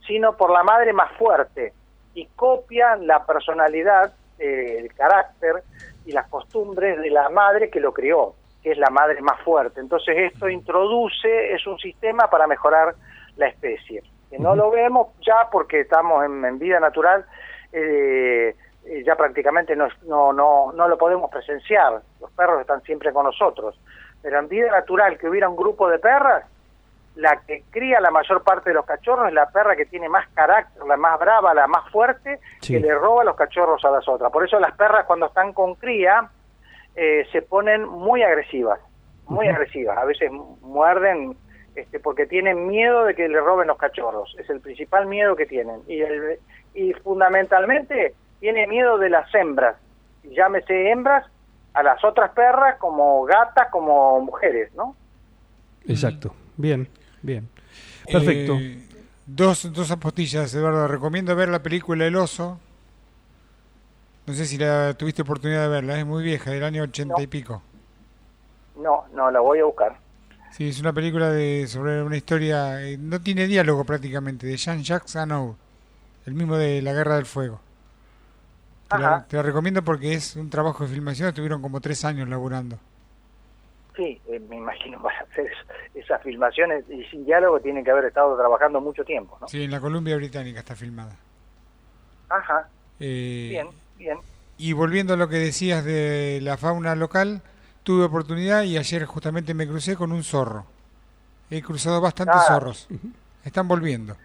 sino 0.07 0.37
por 0.37 0.51
la 0.51 0.63
madre 0.63 0.93
más 0.93 1.11
fuerte 1.19 1.73
y 2.15 2.27
copia 2.37 2.97
la 2.97 3.27
personalidad 3.27 4.13
eh, 4.39 4.79
el 4.79 4.95
carácter 4.95 5.63
y 6.07 6.13
las 6.13 6.29
costumbres 6.29 7.01
de 7.01 7.11
la 7.11 7.29
madre 7.31 7.69
que 7.69 7.81
lo 7.81 7.93
crió 7.93 8.35
que 8.65 8.71
es 8.71 8.79
la 8.79 8.89
madre 8.89 9.21
más 9.21 9.39
fuerte. 9.43 9.79
Entonces 9.79 10.33
esto 10.33 10.49
introduce 10.49 11.53
es 11.53 11.67
un 11.67 11.79
sistema 11.79 12.31
para 12.31 12.47
mejorar 12.47 12.95
la 13.37 13.49
especie. 13.49 14.03
Que 14.31 14.39
no 14.39 14.57
lo 14.57 14.71
vemos 14.71 15.09
ya 15.21 15.49
porque 15.53 15.81
estamos 15.81 16.25
en, 16.25 16.43
en 16.43 16.59
vida 16.59 16.81
natural 16.81 17.27
eh, 17.73 18.57
eh, 18.57 18.57
ya 19.05 19.17
prácticamente 19.17 19.75
no, 19.77 19.89
no, 20.07 20.33
no, 20.33 20.73
no 20.73 20.89
lo 20.89 20.99
podemos 20.99 21.31
presenciar. 21.31 22.01
Los 22.21 22.31
perros 22.33 22.61
están 22.61 22.83
siempre 22.83 23.13
con 23.13 23.25
nosotros. 23.25 23.79
Pero 24.23 24.39
en 24.39 24.49
vida 24.49 24.71
natural 24.71 25.19
que 25.19 25.29
hubiera 25.29 25.49
un 25.49 25.57
grupo 25.57 25.89
de 25.89 25.99
perras, 25.99 26.45
la 27.17 27.41
que 27.47 27.63
cría 27.71 28.01
la 28.01 28.11
mayor 28.11 28.43
parte 28.43 28.71
de 28.71 28.75
los 28.75 28.85
cachorros 28.85 29.29
es 29.29 29.35
la 29.35 29.49
perra 29.51 29.77
que 29.77 29.87
tiene 29.87 30.09
más 30.09 30.27
carácter, 30.31 30.83
la 30.85 30.97
más 30.97 31.19
brava, 31.21 31.55
la 31.55 31.67
más 31.69 31.89
fuerte, 31.91 32.41
Sí. 32.61 32.73
que 32.75 32.81
le 32.81 32.95
roba 32.95 33.23
los 33.25 33.37
cachorros 33.37 33.85
a 33.85 33.91
las 33.91 34.09
otras. 34.09 34.33
Por 34.33 34.45
eso 34.45 34.59
las 34.59 34.77
perras 34.77 35.05
cuando 35.07 35.27
están 35.27 35.53
con 35.53 35.75
cría 35.77 36.29
eh, 36.97 37.25
se 37.33 37.43
ponen 37.43 37.85
muy 37.89 38.23
agresivas, 38.23 38.81
muy 39.27 39.47
agresivas. 39.49 39.97
A 39.99 40.05
veces 40.05 40.31
mu- 40.33 40.57
muerden 40.63 41.37
este, 41.77 41.99
porque 42.01 42.27
tienen 42.27 42.67
miedo 42.67 43.05
de 43.05 43.15
que 43.15 43.29
le 43.29 43.41
roben 43.41 43.69
los 43.69 43.79
cachorros. 43.79 44.35
Es 44.39 44.49
el 44.51 44.61
principal 44.61 45.07
miedo 45.07 45.35
que 45.37 45.47
tienen. 45.47 45.83
Y, 45.87 46.01
el- 46.03 46.39
y 46.75 46.93
fundamentalmente 46.95 48.15
tiene 48.45 48.67
miedo 48.67 48.99
de 48.99 49.09
las 49.09 49.35
hembras. 49.35 49.75
Llámese 50.23 50.91
hembras 50.91 51.25
a 51.73 51.83
las 51.83 52.05
otras 52.05 52.31
perras 52.33 52.77
como 52.79 53.25
gatas, 53.25 53.69
como 53.71 54.21
mujeres, 54.21 54.71
¿no? 54.75 54.95
Exacto. 55.89 56.35
Bien, 56.59 56.87
bien. 57.23 57.49
Perfecto. 58.07 58.59
Eh, 58.61 58.87
dos, 59.25 59.73
dos 59.73 59.91
apostillas, 59.91 60.55
Eduardo. 60.55 60.87
Recomiendo 60.89 61.35
ver 61.35 61.49
la 61.49 61.63
película 61.63 62.05
El 62.05 62.17
Oso. 62.17 62.61
No 64.27 64.35
sé 64.35 64.45
si 64.45 64.59
la 64.59 64.93
tuviste 64.93 65.23
oportunidad 65.23 65.63
de 65.63 65.69
verla, 65.69 65.99
es 65.99 66.05
muy 66.05 66.23
vieja, 66.23 66.51
del 66.51 66.65
año 66.65 66.83
ochenta 66.83 67.15
No. 67.17 67.23
y 67.23 67.27
pico. 67.27 67.63
No, 68.77 69.07
no, 69.15 69.31
la 69.31 69.41
voy 69.41 69.61
a 69.61 69.65
buscar. 69.65 69.97
Sí, 70.51 70.69
es 70.69 70.81
una 70.81 70.93
película 70.93 71.31
de 71.31 71.67
sobre 71.67 72.03
una 72.03 72.19
historia, 72.19 72.83
eh, 72.83 72.99
no 72.99 73.23
tiene 73.23 73.47
diálogo 73.47 73.85
prácticamente, 73.85 74.47
de 74.47 74.59
Jean-Jacques 74.59 75.17
Annaud, 75.17 75.55
el 76.27 76.35
mismo 76.35 76.59
de 76.59 76.83
La 76.83 76.93
Guerra 76.93 77.17
del 77.17 77.25
Fuego. 77.25 77.64
Te 79.29 79.37
la 79.37 79.43
recomiendo 79.43 79.83
porque 79.83 80.15
es 80.15 80.37
un 80.37 80.51
trabajo 80.51 80.85
de 80.85 80.91
filmación, 80.91 81.29
estuvieron 81.29 81.61
como 81.63 81.81
tres 81.81 82.05
años 82.05 82.29
laburando. 82.29 82.79
Sí, 83.97 84.21
eh, 84.29 84.41
me 84.49 84.57
imagino 84.57 85.01
para 85.03 85.21
hacer 85.21 85.47
eso- 85.47 85.73
esas 85.95 86.23
filmaciones 86.23 86.85
y 86.91 87.05
sin 87.05 87.25
diálogo 87.25 87.61
tienen 87.61 87.85
que 87.85 87.91
haber 87.91 88.07
estado 88.07 88.37
trabajando 88.37 88.81
mucho 88.81 89.05
tiempo, 89.05 89.39
¿no? 89.41 89.49
Sí, 89.49 89.63
en 89.65 89.71
la 89.71 89.81
Columbia 89.81 90.17
Británica 90.17 90.59
está 90.61 90.75
filmada. 90.75 91.17
Ajá, 92.29 92.69
Eh, 93.01 93.49
bien, 93.51 93.69
bien. 93.97 94.19
Y 94.57 94.73
volviendo 94.73 95.15
a 95.15 95.17
lo 95.17 95.29
que 95.29 95.37
decías 95.37 95.85
de 95.85 96.39
la 96.43 96.57
fauna 96.57 96.95
local, 96.95 97.43
tuve 97.83 98.05
oportunidad 98.05 98.63
y 98.63 98.77
ayer 98.79 99.05
justamente 99.05 99.53
me 99.55 99.67
crucé 99.67 99.97
con 99.97 100.13
un 100.13 100.23
zorro. 100.23 100.65
He 101.51 101.61
cruzado 101.63 102.01
bastantes 102.01 102.37
Ah. 102.37 102.45
zorros. 102.47 102.89
Están 103.45 103.69
volviendo. 103.69 104.17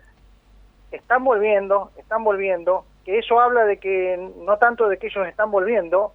están 0.91 1.23
volviendo, 1.23 1.91
están 1.97 2.23
volviendo, 2.23 2.83
que 3.09 3.17
eso 3.17 3.39
habla 3.39 3.65
de 3.65 3.77
que 3.77 4.17
no 4.45 4.57
tanto 4.57 4.87
de 4.87 4.97
que 4.99 5.07
ellos 5.07 5.27
están 5.27 5.49
volviendo, 5.49 6.13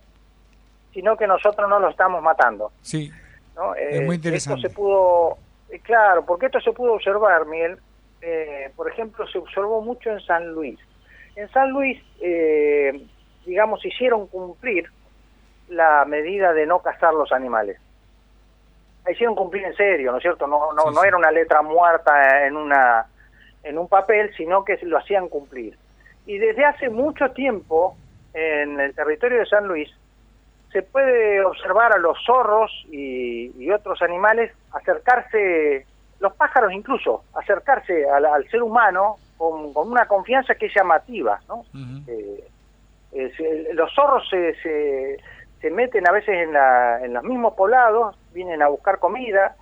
sino 0.92 1.16
que 1.16 1.26
nosotros 1.26 1.68
no 1.68 1.80
los 1.80 1.90
estamos 1.90 2.22
matando. 2.22 2.70
Sí, 2.82 3.10
¿no? 3.56 3.74
Es 3.74 4.02
muy 4.02 4.14
Eh, 4.14 4.16
interesante. 4.18 4.60
Esto 4.60 4.68
se 4.68 4.74
pudo, 4.76 5.36
eh, 5.70 5.80
claro, 5.80 6.24
porque 6.24 6.46
esto 6.46 6.60
se 6.60 6.72
pudo 6.72 6.92
observar, 6.92 7.46
Miguel. 7.46 7.78
Eh, 8.20 8.70
por 8.76 8.88
ejemplo, 8.88 9.26
se 9.26 9.38
observó 9.38 9.80
mucho 9.82 10.08
en 10.10 10.20
San 10.20 10.52
Luis. 10.52 10.78
En 11.34 11.48
San 11.50 11.70
Luis, 11.70 12.00
eh, 12.20 13.04
digamos, 13.44 13.84
hicieron 13.84 14.28
cumplir 14.28 14.88
la 15.68 16.04
medida 16.04 16.52
de 16.52 16.64
no 16.64 16.78
cazar 16.78 17.12
los 17.12 17.32
animales. 17.32 17.80
La 19.04 19.10
hicieron 19.10 19.34
cumplir 19.34 19.64
en 19.64 19.74
serio, 19.74 20.12
¿no 20.12 20.18
es 20.18 20.22
cierto? 20.22 20.46
No, 20.46 20.72
no, 20.72 20.82
Sí, 20.90 20.94
no 20.94 21.02
era 21.02 21.16
una 21.16 21.32
letra 21.32 21.60
muerta 21.60 22.46
en 22.46 22.56
una 22.56 23.06
en 23.64 23.78
un 23.78 23.88
papel, 23.88 24.30
sino 24.36 24.64
que 24.64 24.78
lo 24.82 24.98
hacían 24.98 25.28
cumplir. 25.28 25.76
Y 26.26 26.38
desde 26.38 26.64
hace 26.64 26.88
mucho 26.88 27.30
tiempo, 27.32 27.96
en 28.32 28.80
el 28.80 28.94
territorio 28.94 29.38
de 29.40 29.46
San 29.46 29.66
Luis, 29.66 29.90
se 30.72 30.82
puede 30.82 31.44
observar 31.44 31.92
a 31.92 31.98
los 31.98 32.18
zorros 32.24 32.70
y, 32.90 33.52
y 33.62 33.70
otros 33.70 34.02
animales 34.02 34.50
acercarse, 34.72 35.86
los 36.20 36.34
pájaros 36.34 36.72
incluso, 36.72 37.24
acercarse 37.34 38.08
al, 38.08 38.24
al 38.24 38.48
ser 38.48 38.62
humano 38.62 39.16
con, 39.36 39.72
con 39.72 39.90
una 39.90 40.06
confianza 40.06 40.54
que 40.54 40.66
es 40.66 40.74
llamativa. 40.74 41.40
¿no? 41.48 41.64
Eh, 42.08 42.44
eh, 43.12 43.32
se- 43.36 43.74
los 43.74 43.92
zorros 43.94 44.28
se, 44.28 44.54
se, 44.62 45.16
se 45.60 45.70
meten 45.70 46.08
a 46.08 46.12
veces 46.12 46.34
en, 46.34 46.52
la, 46.52 47.00
en 47.04 47.12
los 47.14 47.22
mismos 47.22 47.54
poblados, 47.54 48.16
vienen 48.32 48.62
a 48.62 48.68
buscar 48.68 48.98
comida 48.98 49.54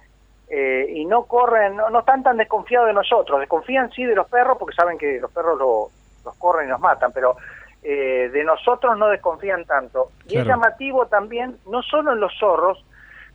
eh, 0.48 0.87
y 0.88 1.05
no 1.05 1.25
corren, 1.25 1.77
no, 1.77 1.90
no 1.90 2.01
están 2.01 2.22
tan 2.22 2.37
desconfiados 2.38 2.87
de 2.88 2.94
nosotros, 2.94 3.40
desconfían 3.40 3.90
sí 3.92 4.05
de 4.05 4.14
los 4.14 4.29
perros 4.29 4.57
porque 4.59 4.75
saben 4.75 4.96
que 4.96 5.18
los 5.20 5.31
perros 5.33 5.59
lo- 5.59 5.90
los 6.25 6.35
corren 6.37 6.69
y 6.69 6.71
los 6.71 6.81
matan, 6.81 7.13
pero 7.13 7.37
eh, 7.83 8.31
de 8.33 8.45
nosotros 8.45 8.97
no 8.97 9.09
desconfían 9.09 9.65
tanto. 9.65 10.11
Y 10.29 10.39
es 10.39 10.47
llamativo 10.47 11.07
también, 11.07 11.59
no 11.67 11.83
solo 11.83 12.13
en 12.13 12.21
los 12.21 12.33
zorros, 12.39 12.85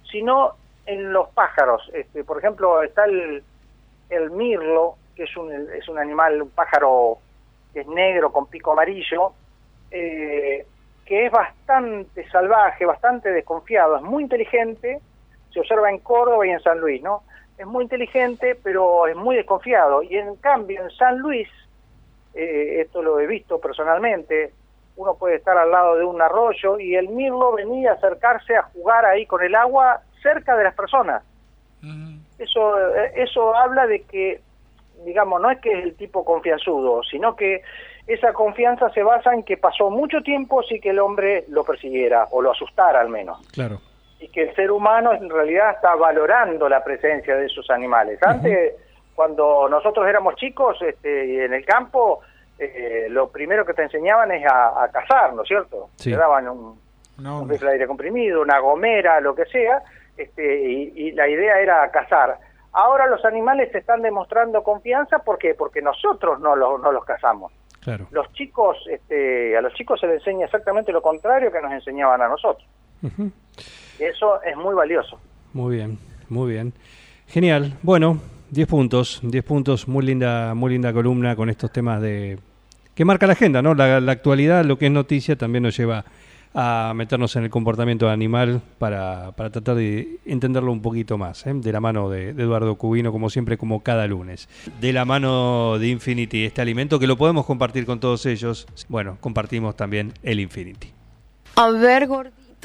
sino 0.10 0.54
en 0.86 1.12
los 1.12 1.30
pájaros. 1.30 1.90
Este, 1.94 2.24
por 2.24 2.38
ejemplo, 2.38 2.82
está 2.82 3.06
el, 3.06 3.44
el 4.10 4.32
mirlo, 4.32 4.96
que 5.16 5.24
es 5.24 5.36
un, 5.36 5.52
es 5.52 5.88
un 5.90 6.00
animal, 6.00 6.42
un 6.42 6.50
pájaro 6.50 7.18
que 7.74 7.82
es 7.82 7.88
negro 7.88 8.32
con 8.32 8.48
pico 8.48 8.72
amarillo, 8.72 9.34
eh, 9.92 10.66
que 11.06 11.26
es 11.26 11.32
bastante 11.32 12.28
salvaje, 12.30 12.86
bastante 12.86 13.32
desconfiado, 13.32 13.98
es 13.98 14.04
muy 14.04 14.24
inteligente, 14.24 15.00
se 15.52 15.60
observa 15.60 15.90
en 15.90 16.00
Córdoba 16.00 16.46
y 16.46 16.52
en 16.52 16.60
San 16.62 16.80
Luis, 16.80 17.02
¿no? 17.02 17.24
Es 17.58 17.66
muy 17.66 17.84
inteligente, 17.84 18.58
pero 18.62 19.08
es 19.08 19.16
muy 19.16 19.36
desconfiado. 19.36 20.04
Y 20.04 20.16
en 20.18 20.36
cambio, 20.36 20.84
en 20.84 20.92
San 20.92 21.18
Luis, 21.18 21.50
eh, 22.38 22.82
esto 22.82 23.02
lo 23.02 23.20
he 23.20 23.28
visto 23.28 23.60
personalmente, 23.60 24.54
uno 24.96 25.16
puede 25.16 25.36
estar 25.36 25.58
al 25.58 25.72
lado 25.72 25.96
de 25.96 26.06
un 26.06 26.22
arroyo 26.22 26.80
y 26.80 26.96
el 26.96 27.10
mirlo 27.10 27.54
venía 27.54 27.92
a 27.92 27.94
acercarse 27.96 28.56
a 28.56 28.64
jugar 28.64 29.06
ahí 29.06 29.26
con 29.26 29.44
el 29.44 29.56
agua 29.56 30.02
cerca 30.22 30.56
de 30.56 30.64
las 30.64 30.76
personas. 30.76 31.24
Eso, 32.40 32.80
eh, 32.96 33.14
eso 33.16 33.56
habla 33.56 33.86
de 33.88 34.02
que, 34.04 34.42
digamos, 35.06 35.42
no 35.42 35.52
es 35.52 35.60
que 35.60 35.72
es 35.72 35.84
el 35.84 35.96
tipo 35.96 36.26
confianzudo, 36.26 37.04
sino 37.04 37.36
que 37.36 37.62
esa 38.08 38.34
confianza 38.34 38.90
se 38.90 39.04
basa 39.04 39.34
en 39.34 39.44
que 39.44 39.58
pasó 39.58 39.90
mucho 39.90 40.22
tiempo 40.22 40.64
sin 40.64 40.82
que 40.82 40.90
el 40.90 41.00
hombre 41.00 41.46
lo 41.50 41.64
persiguiera 41.64 42.28
o 42.32 42.42
lo 42.42 42.52
asustara 42.52 43.02
al 43.02 43.10
menos. 43.10 43.46
Claro. 43.50 43.80
Y 44.20 44.30
que 44.30 44.44
el 44.44 44.56
ser 44.56 44.72
humano 44.72 45.14
en 45.14 45.30
realidad 45.30 45.76
está 45.76 45.94
valorando 45.96 46.68
la 46.68 46.84
presencia 46.84 47.36
de 47.36 47.46
esos 47.46 47.70
animales. 47.70 48.22
Antes, 48.24 48.74
cuando 49.18 49.68
nosotros 49.68 50.08
éramos 50.08 50.36
chicos 50.36 50.78
este, 50.80 51.44
en 51.46 51.52
el 51.52 51.66
campo, 51.66 52.20
eh, 52.60 53.08
lo 53.10 53.30
primero 53.30 53.66
que 53.66 53.74
te 53.74 53.82
enseñaban 53.82 54.32
es 54.32 54.46
a, 54.46 54.84
a 54.84 54.90
cazar, 54.90 55.34
¿no 55.34 55.42
es 55.42 55.48
cierto? 55.48 55.90
Sí. 55.96 56.12
Te 56.12 56.18
daban 56.18 56.48
un, 56.48 56.80
No, 57.18 57.42
un 57.42 57.50
rifle 57.50 57.70
de 57.70 57.74
aire 57.74 57.88
comprimido, 57.88 58.44
una 58.44 58.60
gomera, 58.60 59.20
lo 59.20 59.34
que 59.34 59.46
sea, 59.46 59.82
este, 60.16 60.70
y, 60.70 60.94
y 60.96 61.12
la 61.14 61.28
idea 61.28 61.60
era 61.60 61.90
cazar. 61.90 62.38
Ahora 62.74 63.08
los 63.08 63.26
animales 63.26 63.72
te 63.72 63.80
están 63.80 64.04
demostrando 64.04 64.62
confianza, 64.62 65.18
¿por 65.18 65.40
qué? 65.40 65.56
Porque 65.56 65.82
nosotros 65.82 66.40
no 66.40 66.56
los, 66.56 66.80
no 66.80 66.92
los 66.92 67.04
cazamos. 67.04 67.52
Claro. 67.82 68.06
Los 68.12 68.32
chicos, 68.34 68.78
este, 68.88 69.58
a 69.58 69.62
los 69.62 69.74
chicos 69.74 70.00
se 70.00 70.06
les 70.06 70.18
enseña 70.18 70.46
exactamente 70.46 70.92
lo 70.92 71.02
contrario 71.02 71.52
que 71.52 71.60
nos 71.60 71.72
enseñaban 71.72 72.22
a 72.22 72.28
nosotros. 72.28 72.68
Y 73.98 74.04
eso 74.04 74.44
es 74.44 74.56
muy 74.56 74.76
valioso. 74.76 75.20
Muy 75.54 75.78
bien, 75.78 75.98
muy 76.30 76.52
bien. 76.52 76.74
Genial. 77.28 77.74
Bueno, 77.82 78.20
10 78.52 78.68
puntos, 78.68 79.20
10 79.24 79.44
puntos, 79.44 79.88
muy 79.88 80.06
linda, 80.06 80.54
muy 80.54 80.72
linda 80.72 80.94
columna 80.94 81.36
con 81.36 81.50
estos 81.50 81.72
temas 81.72 82.02
de 82.02 82.40
que 82.96 83.06
marca 83.06 83.28
la 83.28 83.34
agenda, 83.34 83.62
¿no? 83.62 83.76
La, 83.76 84.00
la 84.00 84.12
actualidad, 84.12 84.66
lo 84.66 84.78
que 84.80 84.88
es 84.88 84.92
noticia, 84.92 85.36
también 85.36 85.64
nos 85.64 85.78
lleva 85.78 86.06
a 86.60 86.94
meternos 86.96 87.36
en 87.36 87.44
el 87.44 87.52
comportamiento 87.52 88.10
animal 88.10 88.62
para, 88.80 89.32
para 89.34 89.52
tratar 89.52 89.76
de 89.76 90.20
entenderlo 90.26 90.72
un 90.72 90.82
poquito 90.82 91.16
más, 91.16 91.46
¿eh? 91.46 91.54
de 91.54 91.72
la 91.72 91.80
mano 91.80 92.10
de, 92.10 92.34
de 92.34 92.44
Eduardo 92.44 92.76
Cubino, 92.76 93.12
como 93.12 93.30
siempre, 93.30 93.58
como 93.58 93.84
cada 93.84 94.08
lunes. 94.08 94.50
De 94.82 94.92
la 94.92 95.06
mano 95.06 95.78
de 95.78 95.90
Infinity, 95.90 96.46
este 96.46 96.62
alimento 96.62 96.98
que 96.98 97.06
lo 97.06 97.18
podemos 97.18 97.46
compartir 97.46 97.86
con 97.86 98.00
todos 98.00 98.26
ellos. 98.26 98.66
Bueno, 98.90 99.18
compartimos 99.20 99.76
también 99.76 100.14
el 100.24 100.40
Infinity. 100.40 100.92
A 101.56 101.70
ver, 101.70 102.08
gordito, 102.08 102.36